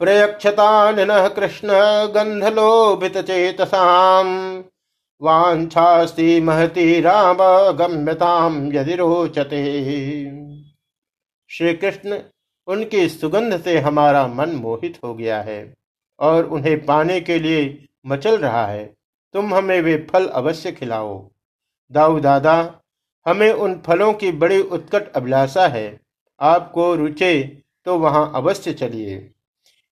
प्रयक्षता 0.00 1.28
कृष्ण 1.28 1.68
गंधलोभित 2.14 3.18
चेतसाम। 3.18 4.28
वाछास्ती 5.22 6.40
महती 6.40 7.00
राम 7.00 7.38
गम्यताम 7.72 8.72
यदि 8.72 8.94
रोचते। 8.94 9.60
श्री 11.50 11.74
कृष्ण 11.74 12.18
उनकी 12.68 13.08
सुगंध 13.08 13.60
से 13.62 13.78
हमारा 13.78 14.26
मन 14.26 14.50
मोहित 14.50 14.98
हो 15.04 15.14
गया 15.14 15.40
है 15.42 15.74
और 16.20 16.46
उन्हें 16.46 16.84
पाने 16.86 17.20
के 17.20 17.38
लिए 17.38 17.88
मचल 18.06 18.38
रहा 18.38 18.66
है। 18.66 18.84
तुम 19.34 19.54
हमें 19.54 19.80
वे 19.80 20.06
फल 20.12 20.26
अवश्य 20.26 20.72
खिलाओ। 20.72 21.30
दाऊ 21.92 22.20
दादा, 22.20 22.80
हमें 23.26 23.52
उन 23.52 23.82
फलों 23.86 24.12
की 24.12 24.32
बड़ी 24.32 24.60
उत्कट 24.60 25.12
अभिलाषा 25.12 25.66
है। 25.66 26.00
आपको 26.40 26.94
रुचे 26.94 27.62
तो 27.84 27.98
वहाँ 27.98 28.32
अवश्य 28.34 28.72
चलिए। 28.72 29.30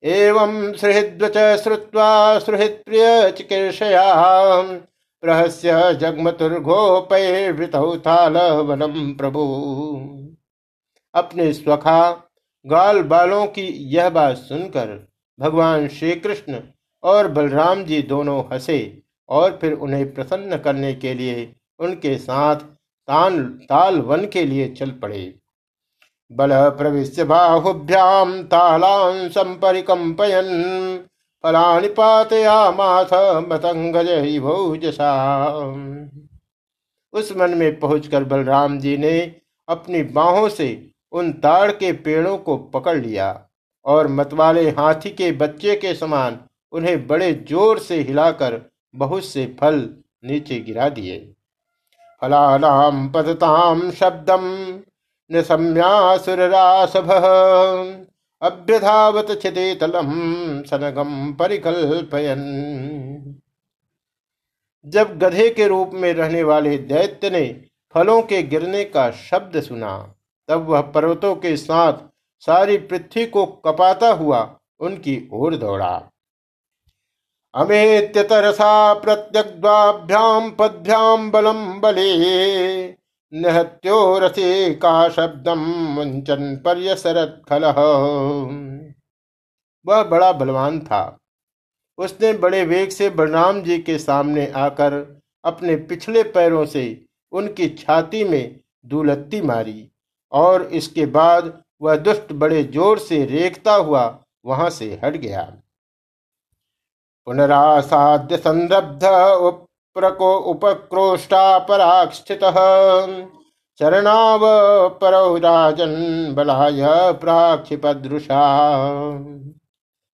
एवं 0.03 0.73
सुहृद्वच 0.73 1.37
श्रुत्वा 1.59 2.39
सुहृद 2.39 2.81
प्रिय 2.85 3.31
प्रहस्य 5.23 5.93
जगमतुर्घोपैर्वृतौथाल 5.93 8.37
वनम 8.37 9.13
प्रभु। 9.13 9.41
अपने 11.13 11.53
स्वखा 11.53 12.27
गाल 12.65 13.03
बालों 13.03 13.47
की 13.47 13.95
यह 13.95 14.09
बात 14.09 14.37
सुनकर 14.37 15.07
भगवान 15.39 15.87
श्री 15.87 16.15
कृष्ण 16.15 16.59
और 17.03 17.27
बलराम 17.27 17.83
जी 17.83 18.01
दोनों 18.01 18.43
हंसे 18.43 19.01
और 19.29 19.57
फिर 19.61 19.73
उन्हें 19.73 20.13
प्रसन्न 20.13 20.57
करने 20.57 20.93
के 20.93 21.13
लिए 21.13 21.55
उनके 21.79 22.17
साथ 22.17 22.55
तान 23.07 23.59
ताल 23.69 24.01
वन 24.01 24.25
के 24.25 24.45
लिए 24.45 24.69
चल 24.69 24.91
पड़े। 24.91 25.39
बल 26.31 26.69
प्रविश 26.69 27.19
बाहुभ्याम 27.19 28.43
तालां 28.43 29.29
संपरिकंपयन। 29.29 30.45
फलानि 31.43 31.87
पातयामाथ 31.87 33.13
मतंगज 33.49 34.09
भोजसा 34.39 35.11
उस 37.13 37.31
मन 37.37 37.53
में 37.57 37.79
पहुंचकर 37.79 38.23
बलराम 38.23 38.77
जी 38.79 38.97
ने 38.97 39.19
अपनी 39.67 40.03
बाहों 40.11 40.49
से 40.49 40.69
उन 41.11 41.31
ताड़ 41.39 41.71
के 41.71 41.91
पेड़ों 42.03 42.37
को 42.37 42.57
पकड़ 42.73 42.97
लिया 42.97 43.27
और 43.85 44.07
मतवाले 44.07 44.69
हाथी 44.69 45.09
के 45.09 45.31
बच्चे 45.31 45.75
के 45.75 45.93
समान 45.95 46.39
उन्हें 46.73 47.07
बड़े 47.07 47.31
ज़ोर 47.49 47.79
से 47.79 47.99
हिलाकर 47.99 48.61
बहुत 48.93 49.25
से 49.25 49.45
फल 49.59 49.77
नीचे 50.23 50.59
गिरा 50.59 50.89
दिए। 50.89 51.17
फलानाम 52.21 53.07
पदताम 53.09 53.89
शब्दम 53.91 54.43
निशम्यासुररासभ 55.29 57.09
अभ्यधावत 58.41 59.27
छिते 59.41 59.73
तलम 59.75 60.11
सनगम 60.63 61.33
परिकल्पयन। 61.33 62.41
जब 64.85 65.17
गधे 65.19 65.49
के 65.49 65.67
रूप 65.67 65.91
में 65.93 66.13
रहने 66.13 66.43
वाले 66.43 66.77
दैत्य 66.77 67.29
ने 67.29 67.45
फलों 67.95 68.21
के 68.21 68.43
गिरने 68.43 68.83
का 68.83 69.11
शब्द 69.11 69.61
सुना, 69.61 70.15
तब 70.47 70.65
वह 70.67 70.81
पर्वतों 70.81 71.35
के 71.35 71.57
साथ 71.57 71.93
सारी 72.43 72.77
पृथ्वी 72.77 73.25
को 73.25 73.45
कपाता 73.45 74.09
हुआ 74.11 74.39
उनकी 74.79 75.29
ओर 75.33 75.55
दौड़ा। 75.55 75.93
अमेत्य 77.55 78.23
तरसा 78.23 78.93
प्रत्यग्वाभ्याम 78.93 80.49
पदभ्याम 80.51 81.31
बलम 81.31 81.79
बले। 81.81 83.00
नहत्यो 83.33 84.17
रसे 84.19 84.73
का 84.75 85.09
शब्दम 85.09 85.59
मुंचन 85.95 86.55
पर्यसरत 86.65 87.41
खल 87.49 87.65
वह 89.85 90.03
बड़ा 90.05 90.31
बलवान 90.33 90.79
था। 90.81 91.17
उसने 91.97 92.31
बड़े 92.35 92.63
वेग 92.65 92.89
से 92.89 93.09
बलराम 93.11 93.61
जी 93.61 93.77
के 93.79 93.97
सामने 93.99 94.45
आकर 94.57 94.93
अपने 95.43 95.75
पिछले 95.85 96.23
पैरों 96.31 96.65
से 96.65 96.85
उनकी 97.33 97.67
छाती 97.69 98.23
में 98.23 98.59
दूलत्ती 98.85 99.41
मारी 99.43 99.89
और 100.31 100.63
इसके 100.73 101.05
बाद 101.07 101.51
वह 101.81 101.95
दुष्ट 101.97 102.33
बड़े 102.35 102.63
ज़ोर 102.65 102.99
से 102.99 103.23
रेखता 103.25 103.73
हुआ 103.75 104.03
वहाँ 104.45 104.69
से 104.69 104.99
हट 105.03 105.15
गया। 105.15 105.41
पुनरासाध्य 107.27 108.37
संरब्ध 108.37 109.03
उप्रको 109.95 110.35
उपक्रोष्टा 110.49 111.57
परास्थित 111.59 112.39
चरणाव 113.79 114.41
परौ 114.99 115.37
राजन 115.37 115.93
बलाय 116.35 116.81
प्राक्षिपदृशा। 117.21 118.43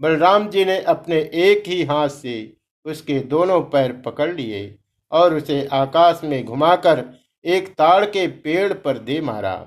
बलराम 0.00 0.50
जी 0.50 0.64
ने 0.64 0.80
अपने 0.80 1.30
एक 1.34 1.62
ही 1.66 1.84
हाथ 1.84 2.08
से 2.08 2.56
उसके 2.86 3.20
दोनों 3.20 3.60
पैर 3.60 3.92
पकड़ 3.92 4.32
लिए 4.32 4.78
और 5.12 5.34
उसे 5.34 5.68
आकाश 5.72 6.20
में 6.24 6.44
घुमाकर 6.44 7.04
एक 7.44 7.68
ताड़ 7.68 8.04
के 8.04 8.26
पेड़ 8.26 8.72
पर 8.72 8.98
दे 8.98 9.20
मारा। 9.20 9.66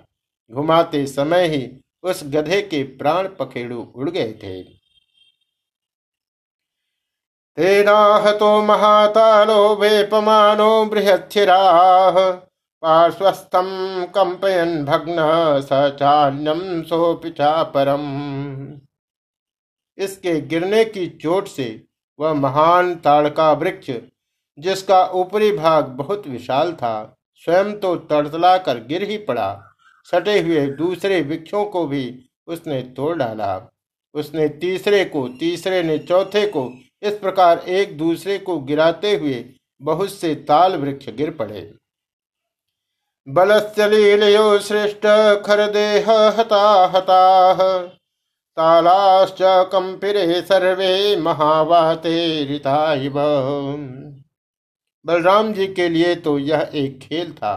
घुमाते 0.51 1.07
समय 1.07 1.47
ही 1.47 1.71
उस 2.03 2.21
गधे 2.25 2.61
के 2.61 2.83
प्राण 2.83 3.27
पखेड़ू 3.27 3.91
उड़ 3.95 4.09
गए 4.09 4.33
थे। 4.33 4.76
तेनाहतो 7.57 8.49
महातालो 8.61 9.61
वेपमानो 9.75 10.69
बृहच्छिराः 10.85 12.19
पार्श्वस्थम 12.83 13.69
कंपयन 14.15 14.83
भग्न 14.85 15.15
सचान्यम 15.61 16.61
सोपिछा 16.83 17.51
परम 17.75 18.03
इसके 19.97 20.39
गिरने 20.43 20.83
की 20.85 21.07
चोट 21.21 21.47
से 21.47 21.67
वह 22.19 22.33
महान 22.35 22.95
ताड़का 22.95 23.51
वृक्ष, 23.53 23.91
जिसका 24.57 25.03
ऊपरी 25.15 25.51
भाग 25.51 25.87
बहुत 25.97 26.27
विशाल 26.27 26.73
था, 26.73 26.95
स्वयं 27.43 27.73
तो 27.79 27.95
तड़तला 27.95 28.57
कर 28.59 28.85
गिर 28.85 29.03
ही 29.03 29.17
पड़ा। 29.25 29.49
सटे 30.07 30.39
हुए 30.39 30.65
दूसरे 30.77 31.21
वृक्षों 31.21 31.65
को 31.65 31.85
भी 31.87 32.03
उसने 32.47 32.81
तोड़ 32.97 33.15
डाला। 33.17 33.61
उसने 34.15 34.47
तीसरे 34.49 35.03
को, 35.05 35.27
तीसरे 35.29 35.81
ने 35.83 35.97
चौथे 35.99 36.45
को 36.47 36.71
इस 37.03 37.17
प्रकार 37.19 37.59
एक 37.69 37.97
दूसरे 37.97 38.37
को 38.39 38.57
गिराते 38.61 39.15
हुए 39.15 39.43
बहुत 39.81 40.11
से 40.11 40.33
ताल 40.47 40.75
वृक्ष 40.77 41.09
गिर 41.11 41.31
पड़े। 41.33 41.61
बलस्यलीलयो 43.27 44.57
श्रेष्ठ 44.59 45.05
खरदेह 45.45 46.11
हता 46.31 46.65
हताः 46.93 47.61
तालाश्च 48.57 49.37
कंपिरे 49.71 50.41
सर्वे 50.41 51.15
महावाते 51.21 52.43
बलराम 55.05 55.51
जी 55.53 55.67
के 55.69 55.87
लिए 55.89 56.13
तो 56.17 56.37
यह 56.39 56.69
एक 56.75 56.99
खेल 56.99 57.31
था, 57.33 57.53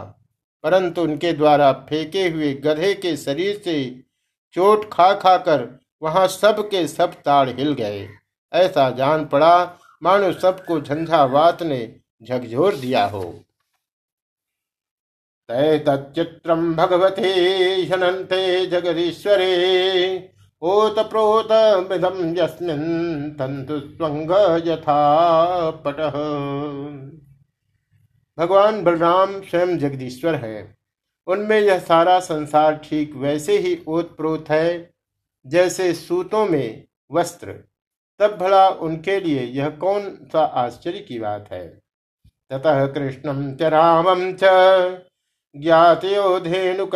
परंतु 0.64 1.02
उनके 1.02 1.32
द्वारा 1.32 1.72
फेंके 1.88 2.28
हुए 2.28 2.52
गधे 2.64 2.92
के 2.94 3.16
शरीर 3.16 3.60
से 3.64 3.74
चोट 4.54 4.84
खा 4.92 5.12
खा 5.14 5.36
कर 5.38 5.68
वहाँ 6.02 6.26
सब 6.28 6.60
के 6.70 6.86
सब 6.88 7.14
ताड़ 7.22 7.48
हिल 7.50 7.72
गए। 7.74 8.08
ऐसा 8.52 8.90
जान 8.90 9.24
पड़ा 9.26 9.54
मानो 10.02 10.32
सबको 10.32 10.80
झंझावात 10.80 11.62
ने 11.62 12.00
झकझोर 12.22 12.76
दिया 12.76 13.04
हो। 13.06 13.22
तय 15.48 15.78
तच्चित्रम 15.78 16.74
भगवते 16.74 17.30
हनते 17.92 18.66
जगदीश्वरे 18.66 19.54
ओत 20.62 20.98
प्रोत 20.98 21.52
मृदम 21.90 22.18
यस्मिन 22.38 23.30
तंतु 23.38 23.78
स्वंग 23.80 24.30
यथा 24.66 24.98
पट। 25.86 26.00
भगवान 28.38 28.82
बलराम 28.84 29.40
स्वयं 29.40 29.78
जगदीश्वर 29.78 30.34
है। 30.34 30.76
उनमें 31.26 31.60
यह 31.60 31.78
सारा 31.78 32.18
संसार 32.20 32.76
ठीक 32.76 33.14
वैसे 33.14 33.58
ही 33.58 33.78
ओतप्रोत 33.88 34.50
है, 34.50 34.94
जैसे 35.46 35.92
सूतों 35.94 36.46
में 36.46 36.84
वस्त्र। 37.12 37.54
तब 38.20 38.36
भला 38.36 38.68
उनके 38.68 39.20
लिए 39.20 39.42
यह 39.42 39.68
कौन 39.70 40.28
सा 40.32 40.40
आश्चर्य 40.40 40.98
की 40.98 41.18
बात 41.18 41.48
है? 41.52 41.68
ततः 42.50 42.86
कृष्णम 42.86 43.54
च 43.54 43.62
रामम 43.62 44.32
च 44.32 44.40
ज्ञातयोधेनुक 45.56 46.90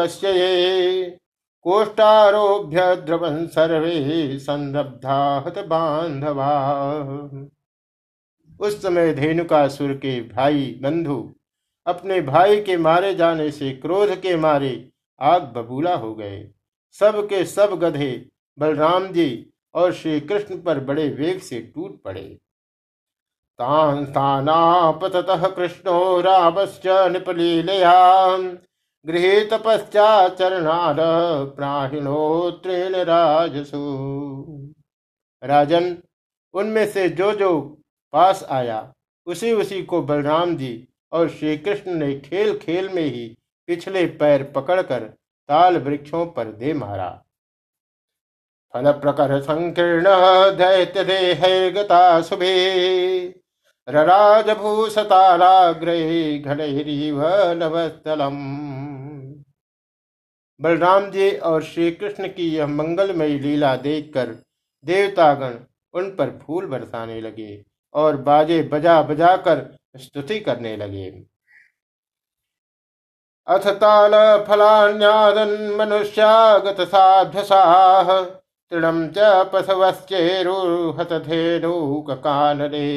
कोष्टारोभ्य 1.65 2.97
द्रवन 2.97 3.47
सर्वे 3.47 4.39
संरब्धा 4.39 5.45
हत 5.47 5.59
बांधवा 5.59 6.51
उस 8.61 8.83
समय 8.83 9.13
धेनुकासुर 9.15 9.95
के 9.95 10.21
भाई 10.21 10.79
बंधु 10.83 11.35
अपने 11.87 12.21
भाई 12.21 12.61
के 12.61 12.77
मारे 12.77 13.15
जाने 13.15 13.51
से 13.51 13.71
क्रोध 13.73 14.15
के 14.21 14.37
मारे 14.37 14.91
आग 15.21 15.43
बबूला 15.43 15.95
हो 15.95 16.15
गए। 16.15 16.51
सब 16.93 17.27
के 17.29 17.45
सब 17.45 17.79
गधे, 17.79 18.29
बलराम 18.59 19.07
जी 19.07 19.51
और 19.75 19.93
श्री 19.93 20.21
कृष्ण 20.21 20.63
पर 20.63 20.81
बड़े 20.81 21.09
वेग 21.09 21.41
से 21.41 21.61
टूट 21.61 22.03
पड़े। 22.03 22.39
तान 23.59 24.05
तानापतः 24.07 25.47
कृष्णो 25.47 26.21
रामश्च 26.21 26.87
निपलीलया। 26.87 28.37
गृहीत 29.07 29.55
पश्चाचरणाद 29.55 30.97
प्राहिणो 31.57 32.51
तृण 32.51 32.95
राजसु। 32.95 33.81
राजन, 35.45 35.99
उनमें 36.55 36.87
से 36.87 37.09
जो 37.09 37.33
जो 37.33 37.61
पास 38.13 38.45
आया 38.51 38.95
उसी 39.27 39.53
उसी 39.53 39.83
को 39.83 40.03
बलराम 40.03 40.57
जी 40.57 40.89
और 41.13 41.29
श्री 41.29 41.59
कृष्ण 41.59 41.95
ने 41.95 42.21
खेल 42.21 42.59
खेल 42.59 42.89
में 42.89 43.03
ही 43.03 43.37
पिछले 43.67 44.07
पैर 44.07 44.43
पकड़कर 44.45 45.05
ताल 45.49 45.77
वृक्षों 45.77 46.27
पर 46.27 46.45
दे 46.45 46.73
मारा। 46.73 47.24
फल 48.75 48.91
प्रकर 48.93 49.41
संकीर्ण 49.41 50.05
दैत्य 50.57 51.05
देह 51.05 51.43
गता 51.71 52.21
शुभे 52.23 52.55
नवस्थलम। 57.55 58.37
बलराम 60.61 61.11
जी 61.11 61.31
और 61.31 61.63
श्री 61.63 61.91
कृष्ण 61.91 62.29
की 62.29 62.49
यह 62.57 62.67
मंगलमयी 62.67 63.39
लीला 63.39 63.75
देखकर 63.77 64.27
देवतागण 64.85 65.55
उन 65.95 66.11
पर 66.11 66.39
फूल 66.39 66.67
बरसाने 66.67 67.21
लगे 67.21 67.65
और 67.95 68.17
बाजे 68.17 68.63
बजा 68.63 69.01
बजा 69.03 69.37
कर 69.37 69.67
स्तुति 69.97 70.41
करने 70.41 70.77
लगे। 70.77 71.11
अथ 73.47 73.67
ताल 73.81 74.13
फलान्यादन 74.45 75.77
मनुष्यागत 75.79 76.81
साध्वसाह 76.81 78.11
तृणम 78.73 79.07
च 79.09 79.19
पशवश्चेरुहत 79.53 81.13
धेनुकानरे 81.23 82.89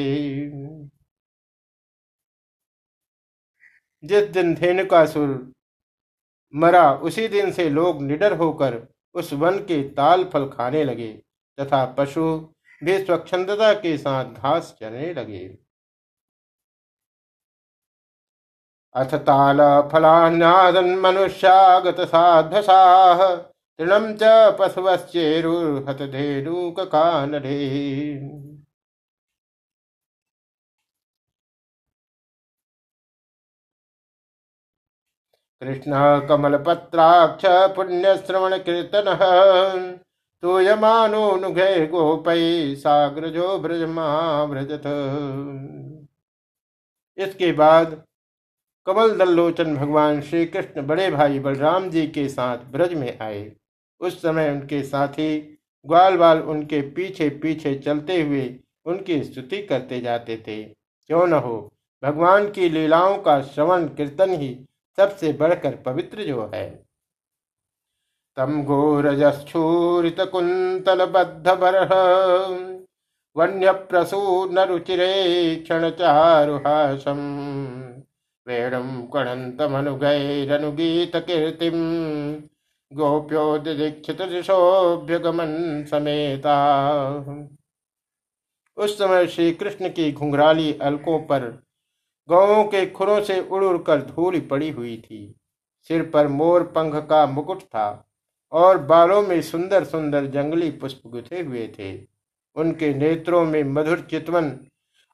जिस 4.02 4.28
दिन 4.28 4.54
धेनुकासुर 4.54 5.28
मरा, 6.54 6.92
उसी 6.92 7.26
दिन 7.28 7.52
से 7.52 7.68
लोग 7.68 8.02
निडर 8.02 8.36
होकर 8.36 8.76
उस 9.14 9.32
वन 9.32 9.58
के 9.58 9.82
ताल 9.88 10.24
फल 10.24 10.48
खाने 10.48 10.84
लगे, 10.84 11.12
तथा 11.58 11.84
पशु 11.98 12.24
भी 12.82 12.98
स्वच्छंदता 13.04 13.72
के 13.74 13.96
साथ 13.98 14.24
घास 14.24 14.74
चरने 14.80 15.12
लगे। 15.14 15.46
अथ 18.94 19.14
ताल 19.24 19.58
फलान्यादन 19.92 20.94
मनुष्यागत 20.98 22.00
साधसाह 22.00 23.24
तृणम 23.78 24.06
च 24.20 24.28
पशुवश्चेरुहत 24.58 26.00
धेनुक 26.12 26.80
कानरे 26.92 27.58
कृष्ण 35.62 36.00
कमलपत्राक्ष 36.28 37.44
पुण्यश्रवण 37.76 38.56
कीर्तन 38.66 39.08
तूयमानोनुघे 40.42 41.70
गोपै 41.86 42.42
साग्रजो 42.76 43.46
ब्रजमाव्रजत 43.58 44.86
इसके 47.18 47.52
बाद 47.52 47.96
कमल 48.86 49.16
दल्लोचन 49.18 49.74
भगवान 49.76 50.20
श्री 50.22 50.44
कृष्ण 50.48 50.86
बड़े 50.86 51.10
भाई 51.10 51.38
बलराम 51.40 51.88
जी 51.90 52.06
के 52.08 52.28
साथ 52.28 52.58
ब्रज 52.72 52.94
में 52.94 53.18
आए। 53.20 53.42
उस 54.00 54.22
समय 54.22 54.50
उनके 54.50 54.82
साथी 54.82 55.58
ग्वाल 55.84 56.16
बाल 56.16 56.44
उनके 56.44 56.90
पीछे 56.90 57.28
पीछे 57.42 57.76
चलते 57.76 58.22
हुए 58.22 58.60
उनकी 58.86 59.24
स्तुति 59.24 59.62
करते 59.62 60.00
जाते 60.00 60.44
थे। 60.46 60.64
क्यों 60.64 61.26
न 61.26 61.34
हो, 61.34 61.72
भगवान 62.02 62.50
की 62.50 62.68
लीलाओं 62.68 63.18
का 63.18 63.42
श्रवण 63.42 63.88
कीर्तन 63.88 64.32
ही 64.32 64.66
सबसे 64.98 65.32
बढ़कर 65.32 65.76
पवित्र 65.76 66.24
जो 66.24 66.50
है। 66.54 66.88
तम 68.36 68.64
घोरजस्फूरित 68.64 70.20
कुंतल 70.32 71.06
बद्ध 71.06 71.50
बरह 71.50 71.94
वन्य 73.36 73.72
प्रसून 73.88 74.58
रुचिरे 74.58 75.56
क्षण 75.56 75.90
चारुहासम 75.90 77.18
वेणुम 78.46 79.08
कणंतमनुगैरनुगीत 79.14 81.16
कीर्तिम 81.16 81.74
गोप्योदीक्षित 82.92 84.22
दिशोभ्यगमन 84.22 85.84
समेता 85.90 86.56
उस 88.76 88.98
समय 88.98 89.26
श्री 89.26 89.50
कृष्ण 89.52 89.88
की 89.88 90.12
घुंघराली 90.12 90.72
अलकों 90.78 91.18
पर 91.20 91.44
गौों 92.28 92.64
के 92.64 92.84
खुरों 92.86 93.20
से 93.22 93.40
उड़ 93.40 93.64
उड़कर 93.64 94.02
धूल 94.02 94.40
पड़ी 94.40 94.70
हुई 94.70 94.96
थी। 94.96 95.34
सिर 95.82 96.10
पर 96.10 96.28
मोर 96.28 96.62
पंख 96.66 96.94
का 97.08 97.26
मुकुट 97.26 97.62
था 97.62 98.08
और 98.52 98.78
बालों 98.78 99.22
में 99.22 99.40
सुंदर 99.42 99.84
सुंदर 99.84 100.26
जंगली 100.26 100.70
पुष्प 100.70 101.02
गुथे 101.06 101.40
हुए 101.40 101.68
थे। 101.78 101.92
उनके 102.56 102.94
नेत्रों 102.94 103.44
में 103.44 103.62
मधुर 103.64 104.06
चितवन 104.10 104.58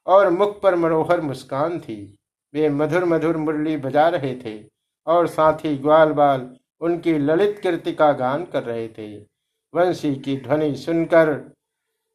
और 0.07 0.29
मुख 0.29 0.61
पर 0.61 0.75
मनोहर 0.75 1.21
मुस्कान 1.21 1.79
थी। 1.79 2.19
वे 2.53 2.69
मधुर 2.69 3.05
मधुर 3.05 3.37
मुरली 3.37 3.77
बजा 3.77 4.07
रहे 4.09 4.35
थे 4.35 4.59
और 5.07 5.27
साथ 5.27 5.65
ही 5.65 5.77
ग्वाल 5.77 6.11
बाल 6.11 6.55
उनकी 6.81 7.17
ललित 7.17 7.59
कीर्ति 7.63 7.91
का 7.91 8.11
गान 8.13 8.43
कर 8.43 8.63
रहे 8.63 8.87
थे। 8.87 9.15
वंशी 9.73 10.13
की 10.15 10.37
ध्वनि 10.37 10.75
सुनकर 10.75 11.29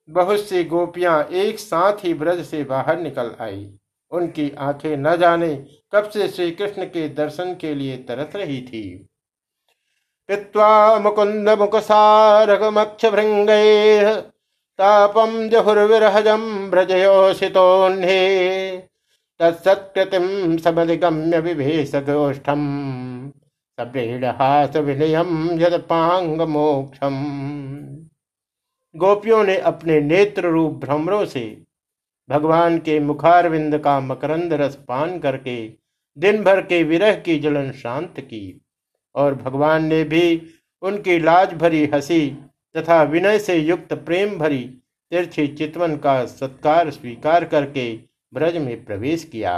बहुत 0.08 0.40
सी 0.40 0.64
गोपियाँ 0.64 1.22
एक 1.24 1.58
साथ 1.58 2.04
ही 2.04 2.14
ब्रज 2.14 2.44
से 2.46 2.62
बाहर 2.64 2.98
निकल 3.00 3.34
आई। 3.40 3.68
उनकी 4.12 4.50
आँखें 4.58 4.96
न 4.96 5.16
जाने 5.16 5.54
कब 5.94 6.10
से 6.10 6.28
श्री 6.28 6.50
कृष्ण 6.50 6.84
के 6.84 7.08
दर्शन 7.08 7.54
के 7.54 7.74
लिए 7.74 7.96
तरस 8.08 8.36
रही 8.36 8.60
थी। 8.62 8.82
पित्वा 10.28 10.98
मुकुंद 10.98 11.48
मुकसारगमक्ष 11.58 13.06
भृंगैः 13.06 14.14
तापम 14.78 15.48
जहुर्विरहजम 15.48 16.70
भ्रजयोषितोन्हे 16.70 18.16
तत्सत्कृतिम 19.40 20.56
समधिगम्य 20.56 21.38
विभेष 21.40 21.94
गोष्ठम 22.08 22.62
सप्रीडहास 23.80 24.76
विनयम 24.76 25.50
यदपांग 25.60 26.40
मोक्षम 26.40 27.14
गोपियों 28.94 29.44
ने 29.44 29.56
अपने 29.56 30.00
नेत्र 30.00 30.48
रूप 30.48 30.72
भ्रमरों 30.74 31.24
से 31.24 31.62
भगवान 32.28 32.78
के 32.78 32.98
मुखारविंद 33.00 33.78
का 33.78 34.00
मकरंद 34.00 34.52
रस 34.52 34.74
पान 34.88 35.18
करके 35.18 35.56
दिन 36.16 36.42
भर 36.44 36.60
के 36.62 36.82
विरह 36.82 37.14
की 37.14 37.38
जलन 37.38 37.70
शांत 37.72 38.20
की 38.20 38.60
और 39.14 39.34
भगवान 39.34 39.84
ने 39.84 40.02
भी 40.04 40.42
उनकी 40.82 41.18
लाज 41.18 41.54
भरी 41.54 41.84
हँसी 41.94 42.30
तथा 42.76 43.02
विनय 43.02 43.38
से 43.38 43.56
युक्त 43.56 43.92
प्रेम 43.92 44.38
भरी 44.38 44.62
तिरछी 45.12 45.46
चितवन 45.46 45.96
का 45.96 46.24
सत्कार 46.26 46.90
स्वीकार 46.90 47.44
करके 47.44 47.92
ब्रज 48.32 48.56
में 48.56 48.84
प्रवेश 48.84 49.24
किया। 49.24 49.54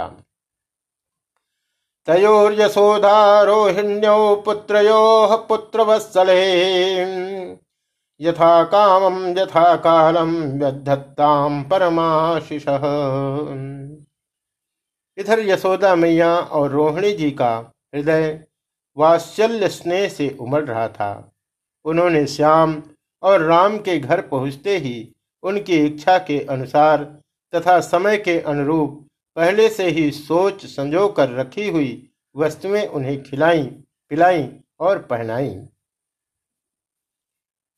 तयोर्यशोधारोहिण्यो 2.07 4.35
पुत्रयोः 4.35 5.47
पुत्रवत्सले। 5.47 6.43
यथा 8.19 8.63
कामम 8.63 9.37
यथा 9.37 9.75
कालम 9.75 10.59
व्यधत्ताम 10.59 11.63
परमाशिष। 11.63 12.65
इधर 15.17 15.39
यशोदा 15.39 15.95
मैया 15.95 16.35
और 16.35 16.71
रोहिणी 16.71 17.11
जी 17.11 17.31
का 17.31 17.73
हृदय 17.95 18.45
वात्सल्य 18.97 19.67
स्नेह 19.67 20.09
से 20.09 20.37
उमड़ 20.39 20.63
रहा 20.63 20.87
था। 20.87 21.33
उन्होंने 21.85 22.27
श्याम 22.27 22.83
और 23.23 23.41
राम 23.41 23.77
के 23.77 23.99
घर 23.99 24.21
पहुँचते 24.21 24.77
ही 24.77 25.13
उनकी 25.43 25.77
इच्छा 25.77 26.17
के 26.17 26.45
अनुसार 26.49 27.17
तथा 27.53 27.79
समय 27.79 28.17
के 28.17 28.39
अनुरूप 28.39 29.07
पहले 29.37 29.69
से 29.69 29.89
ही 29.89 30.11
सोच 30.11 30.65
संजो 30.65 31.07
कर 31.07 31.29
रखी 31.29 31.69
हुई 31.69 32.09
वस्तुएँ 32.35 32.85
उन्हें 32.87 33.23
खिलाई, 33.23 33.63
पिलाई 34.09 34.49
और 34.79 34.99
पहनाई। 34.99 35.49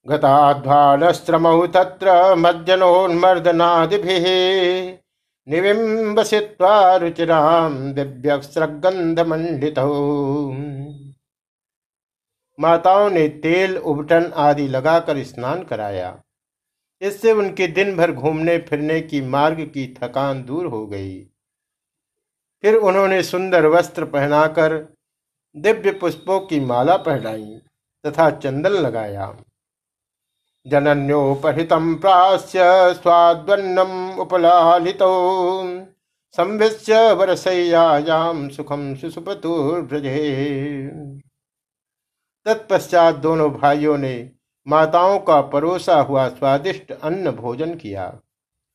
गताध्वालस्त्रमौ 0.08 1.68
तत्र 1.68 2.36
मज्जनोन्मर्दनादिभिः 2.36 4.26
निविम्बसित्वा 5.48 6.96
रुचिराम 6.96 7.94
दिव्यस्रगंधमंडित 7.94 9.80
माताओं 12.60 13.10
ने 13.10 13.28
तेल, 13.28 13.78
उबटन 13.78 14.32
आदि 14.36 14.68
लगाकर 14.68 15.24
स्नान 15.24 15.64
कराया। 15.64 16.24
इससे 17.02 17.32
उनके 17.32 17.68
दिन 17.68 17.96
भर 17.98 18.12
घूमने 18.12 18.58
फिरने 18.58 19.02
की 19.02 19.22
मार्ग 19.22 19.62
की 19.62 19.96
थकान 20.04 20.44
दूर 20.44 20.66
हो 20.66 20.88
गई। 20.88 21.35
फिर 22.66 22.76
उन्होंने 22.76 23.22
सुंदर 23.24 23.66
वस्त्र 23.66 24.06
पहनाकर 24.06 24.74
दिव्य 25.56 25.92
पुष्पों 25.92 26.40
की 26.40 26.60
माला 26.60 26.96
पहनाई 26.98 27.44
तथा 28.06 28.30
चंदन 28.30 28.72
लगाया। 28.72 29.28
जनन्योपहितम 30.66 31.94
प्रास्य 31.96 32.64
स्वाद्वन्नम 32.94 34.20
उपलालितो। 34.20 35.10
संविश्य 36.36 37.02
वरसैयायाम 37.14 38.48
सुखम 38.50 38.96
सुसुपतुर्भ्रजे 38.96 40.22
तत्पश्चात 42.46 43.16
दोनों 43.16 43.50
भाइयों 43.52 43.98
ने 43.98 44.16
माताओं 44.68 45.20
का 45.20 45.40
परोसा 45.50 46.00
हुआ 46.00 46.28
स्वादिष्ट 46.30 46.92
अन्न 46.94 47.32
भोजन 47.34 47.76
किया। 47.76 48.12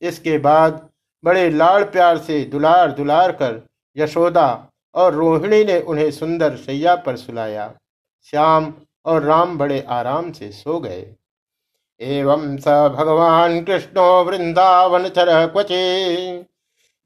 इसके 0.01 0.37
बाद 0.37 0.79
बड़े 1.23 1.49
लाड़ 1.49 1.83
प्यार 1.83 2.17
से 2.19 2.43
दुलार 2.45 2.91
दुलार 2.91 3.31
कर 3.31 3.61
यशोदा 3.97 4.67
और 4.95 5.13
रोहिणी 5.13 5.63
ने 5.63 5.79
उन्हें 5.79 6.11
सुंदर 6.11 6.55
सैया 6.55 6.95
पर 6.95 7.15
सुलाया। 7.15 7.73
श्याम 8.27 8.73
और 9.05 9.23
राम 9.23 9.57
बड़े 9.57 9.79
आराम 9.89 10.31
से 10.31 10.51
सो 10.51 10.79
गए। 10.79 11.15
एवं 12.01 12.57
स 12.57 12.67
भगवान 12.67 13.63
कृष्णो 13.63 14.23
वृंदावन 14.23 15.07
चर 15.07 15.47
क्वचे। 15.47 15.81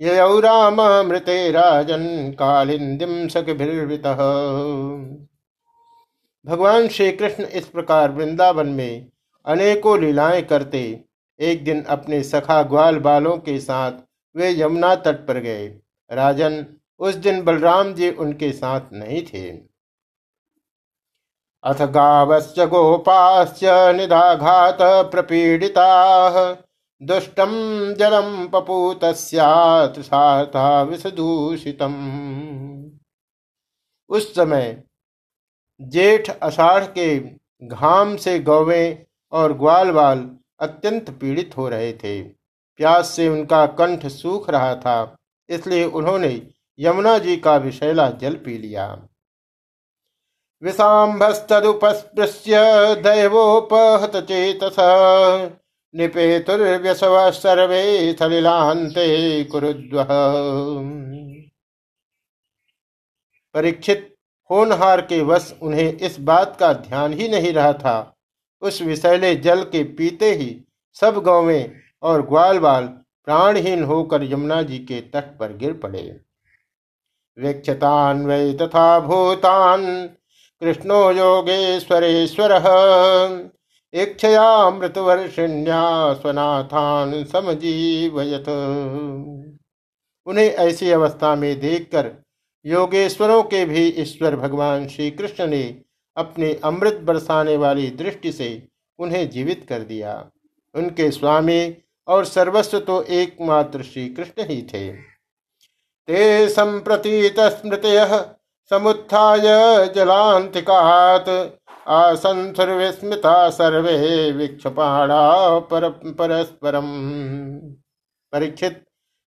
यौ 0.02 0.39
राम 0.39 0.82
मृते 1.08 1.52
राजन 1.52 2.32
कालिंदिम 2.32 3.28
सखिर्वृत 3.28 4.08
भगवान 6.45 6.88
श्री 6.88 7.12
कृष्ण 7.12 7.43
इस 7.43 7.67
प्रकार 7.67 8.12
वृंदावन 8.12 8.67
में 8.67 9.08
अनेकों 9.45 10.00
लीलाएँ 10.00 10.41
करते 10.41 10.82
एक 11.39 11.63
दिन 11.63 11.82
अपने 11.84 12.24
सखा 12.24 12.62
ग्वाल 12.63 13.00
बालों 13.00 13.38
के 13.38 13.60
साथ 13.60 13.91
वे 14.36 14.52
यमुना 14.62 14.95
तट 14.95 15.26
पर 15.28 15.39
गए। 15.39 15.67
राजन, 16.12 16.65
उस 17.00 17.15
दिन 17.15 17.41
बलराम 17.44 17.94
जी 17.94 18.10
उनके 18.12 18.52
साथ 18.52 18.82
नहीं 18.94 19.22
थे। 19.26 19.50
अथ 21.63 21.82
गावश्च 21.91 22.60
गोपाश्च 22.60 23.63
निदाघात 23.96 24.78
प्रपीडिता 25.12 25.88
दुष्टम 27.02 27.52
जलम 27.94 28.48
पपूत 28.48 29.04
विषदूषितम 30.89 31.96
उस 34.10 34.36
समय 34.36 34.84
जेठ 35.80 36.30
अषाढ़ 36.30 36.84
के 36.88 37.18
घाम 37.63 38.15
से 38.15 38.39
गौवे 38.39 39.08
और 39.32 39.54
ग्वाल 39.54 39.91
बाल 39.91 40.20
अत्यंत 40.60 41.10
पीड़ित 41.10 41.58
हो 41.58 41.68
रहे 41.70 41.91
थे। 41.94 42.22
प्यास 42.24 43.10
से 43.10 43.28
उनका 43.30 43.65
कंठ 43.74 44.06
सूख 44.08 44.50
रहा 44.50 44.76
था। 44.76 45.18
इसलिए 45.49 45.86
उन्होंने 45.86 46.29
यमुना 46.79 47.17
जी 47.17 47.38
का 47.38 47.55
विषैला 47.58 48.10
जल 48.10 48.36
पी 48.36 48.58
लिया। 48.58 49.08
विषाम्भस्तुपस्पृश्य 50.63 52.55
दैवोपहत 52.95 54.15
चेतस, 54.15 54.75
निपेतुर्व्यसव 55.93 57.31
सर्वे 57.31 58.13
सलिलांते 58.13 59.43
कुरुद्व। 59.43 60.03
परीक्षित 63.55 64.15
होनहार 64.49 65.01
के 65.01 65.21
वश 65.21 65.53
उन्हें 65.62 65.93
इस 65.93 66.19
बात 66.19 66.58
का 66.60 66.73
ध्यान 66.73 67.13
ही 67.13 67.27
नहीं 67.27 67.53
रहा 67.53 67.73
था। 67.73 68.15
उस 68.62 68.81
विषैले 68.81 69.36
जल 69.36 69.63
के 69.63 69.84
पीते 69.84 70.31
ही 70.34 70.65
सब 70.93 71.21
गौवें 71.23 71.71
और 72.03 72.21
ग्वाल 72.21 72.60
बाल 72.60 72.88
प्राणहीन 73.28 73.84
होकर 73.84 74.24
यमुना 74.24 74.62
जी 74.62 74.78
के 74.80 75.02
तट 75.14 75.38
पर 75.38 75.56
गिर 75.58 75.74
पड़े। 75.74 76.02
वीक्षतान 77.38 78.26
वै 78.26 78.54
तथा 78.54 79.00
भूतान 79.00 79.86
कृष्णो 80.62 81.00
योगेश्वरेश्वर 81.12 82.52
इच्छयामृतवर्षिण्या 83.94 85.82
स्वनाथान 86.14 87.24
समजीवयत। 87.24 88.48
उन्हें 90.28 90.48
ऐसी 90.48 90.92
अवस्था 90.92 91.36
में 91.36 91.60
देखकर 91.60 92.12
योगेश्वरों 92.66 93.42
के 93.44 93.66
भी 93.66 93.88
ईश्वर 93.98 94.36
भगवान 94.36 94.88
श्री 94.88 95.10
कृष्ण 95.12 95.48
ने 95.48 95.64
अपने 96.18 96.54
अमृत 96.64 97.00
बरसाने 97.04 97.58
वाली 97.58 97.90
दृष्टि 97.90 98.32
से 98.32 98.68
उन्हें 99.00 99.30
जीवित 99.30 99.66
कर 99.70 99.80
दिया। 99.84 100.14
उनके 100.76 101.10
स्वामी 101.12 101.62
और 102.08 102.26
सर्वस्व 102.26 102.80
तो 102.80 103.02
एकमात्र 103.04 103.84
श्री 103.84 104.10
कृष्ण 104.10 104.46
ही 104.46 104.62
थे। 104.62 104.91
ते 106.08 106.50
संप्रतीत 106.50 107.39
स्मृतय 107.39 108.06
समुत्थाय 108.72 109.41
जलांतिकात 109.96 111.30
आसन 111.88 112.38
आसंसुर्विस्मिता 112.38 113.50
सर्वे 113.50 114.32
विक्षपाणा 114.32 115.60
पर, 115.60 115.89
परस्परम। 115.89 116.88
परीक्षित 118.34 118.84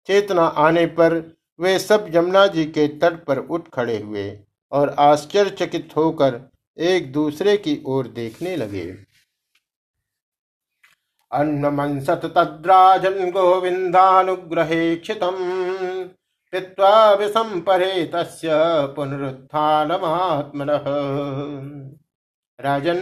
चेतना 0.08 0.42
आने 0.42 0.86
पर 0.86 1.38
वे 1.60 1.80
सब 1.80 2.12
यमुना 2.16 2.48
जी 2.48 2.66
के 2.66 2.88
तट 2.88 3.24
पर 3.26 3.38
उठ 3.38 3.70
खड़े 3.74 3.98
हुए 3.98 4.40
और 4.72 4.96
आश्चर्यचकित 5.00 5.90
होकर 5.98 6.40
एक 6.78 7.12
दूसरे 7.12 7.58
की 7.58 7.84
ओर 7.86 8.08
देखने 8.08 8.56
लगे। 8.56 9.07
अन्नमंसत 11.32 12.22
तद्राजन 12.36 13.30
गोविंदानुग्रहे 13.32 14.96
क्षितम 14.98 15.38
पीत्वा 16.54 17.14
विषम 17.14 17.60
परे 17.60 18.04
तस्य 18.14 18.50
पुनरुत्थानमात्मन। 18.96 20.70
राजन, 22.60 23.00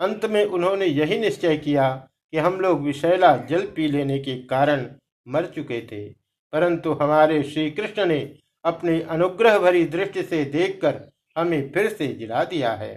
अंत 0.00 0.24
में 0.26 0.44
उन्होंने 0.44 0.86
यही 0.86 1.18
निश्चय 1.18 1.56
किया 1.56 1.88
कि 2.32 2.38
हम 2.38 2.60
लोग 2.60 2.80
विषैला 2.82 3.36
जल 3.50 3.66
पी 3.76 3.88
लेने 3.88 4.18
के 4.18 4.34
कारण 4.44 4.86
मर 5.26 5.46
चुके 5.46 5.80
थे, 5.82 6.04
परंतु 6.52 6.92
हमारे 6.92 7.42
श्री 7.42 7.70
कृष्ण 7.70 8.06
ने 8.06 8.18
अपनी 8.64 9.00
अनुग्रह 9.10 9.58
भरी 9.58 9.84
दृष्टि 9.86 10.22
से 10.22 10.44
देखकर 10.46 11.00
हमें 11.36 11.70
फिर 11.72 11.88
से 11.88 12.06
जिला 12.08 12.44
दिया 12.44 12.72
है। 12.72 12.94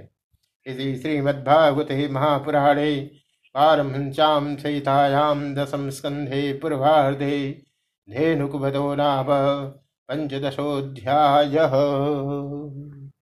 इसी 0.65 0.95
श्रीमद्भागवते 0.95 2.07
महापुराणे 2.07 2.91
पारमहंस्याम 3.55 4.55
सहितायां 4.57 5.37
दशम 5.55 5.89
स्कंधे 5.97 6.41
पूर्वाधे 6.61 7.37
धेनुकुभदो 8.07 8.93
नाभ 8.95 9.27
पंचदशोऽध्यायः 10.09 11.73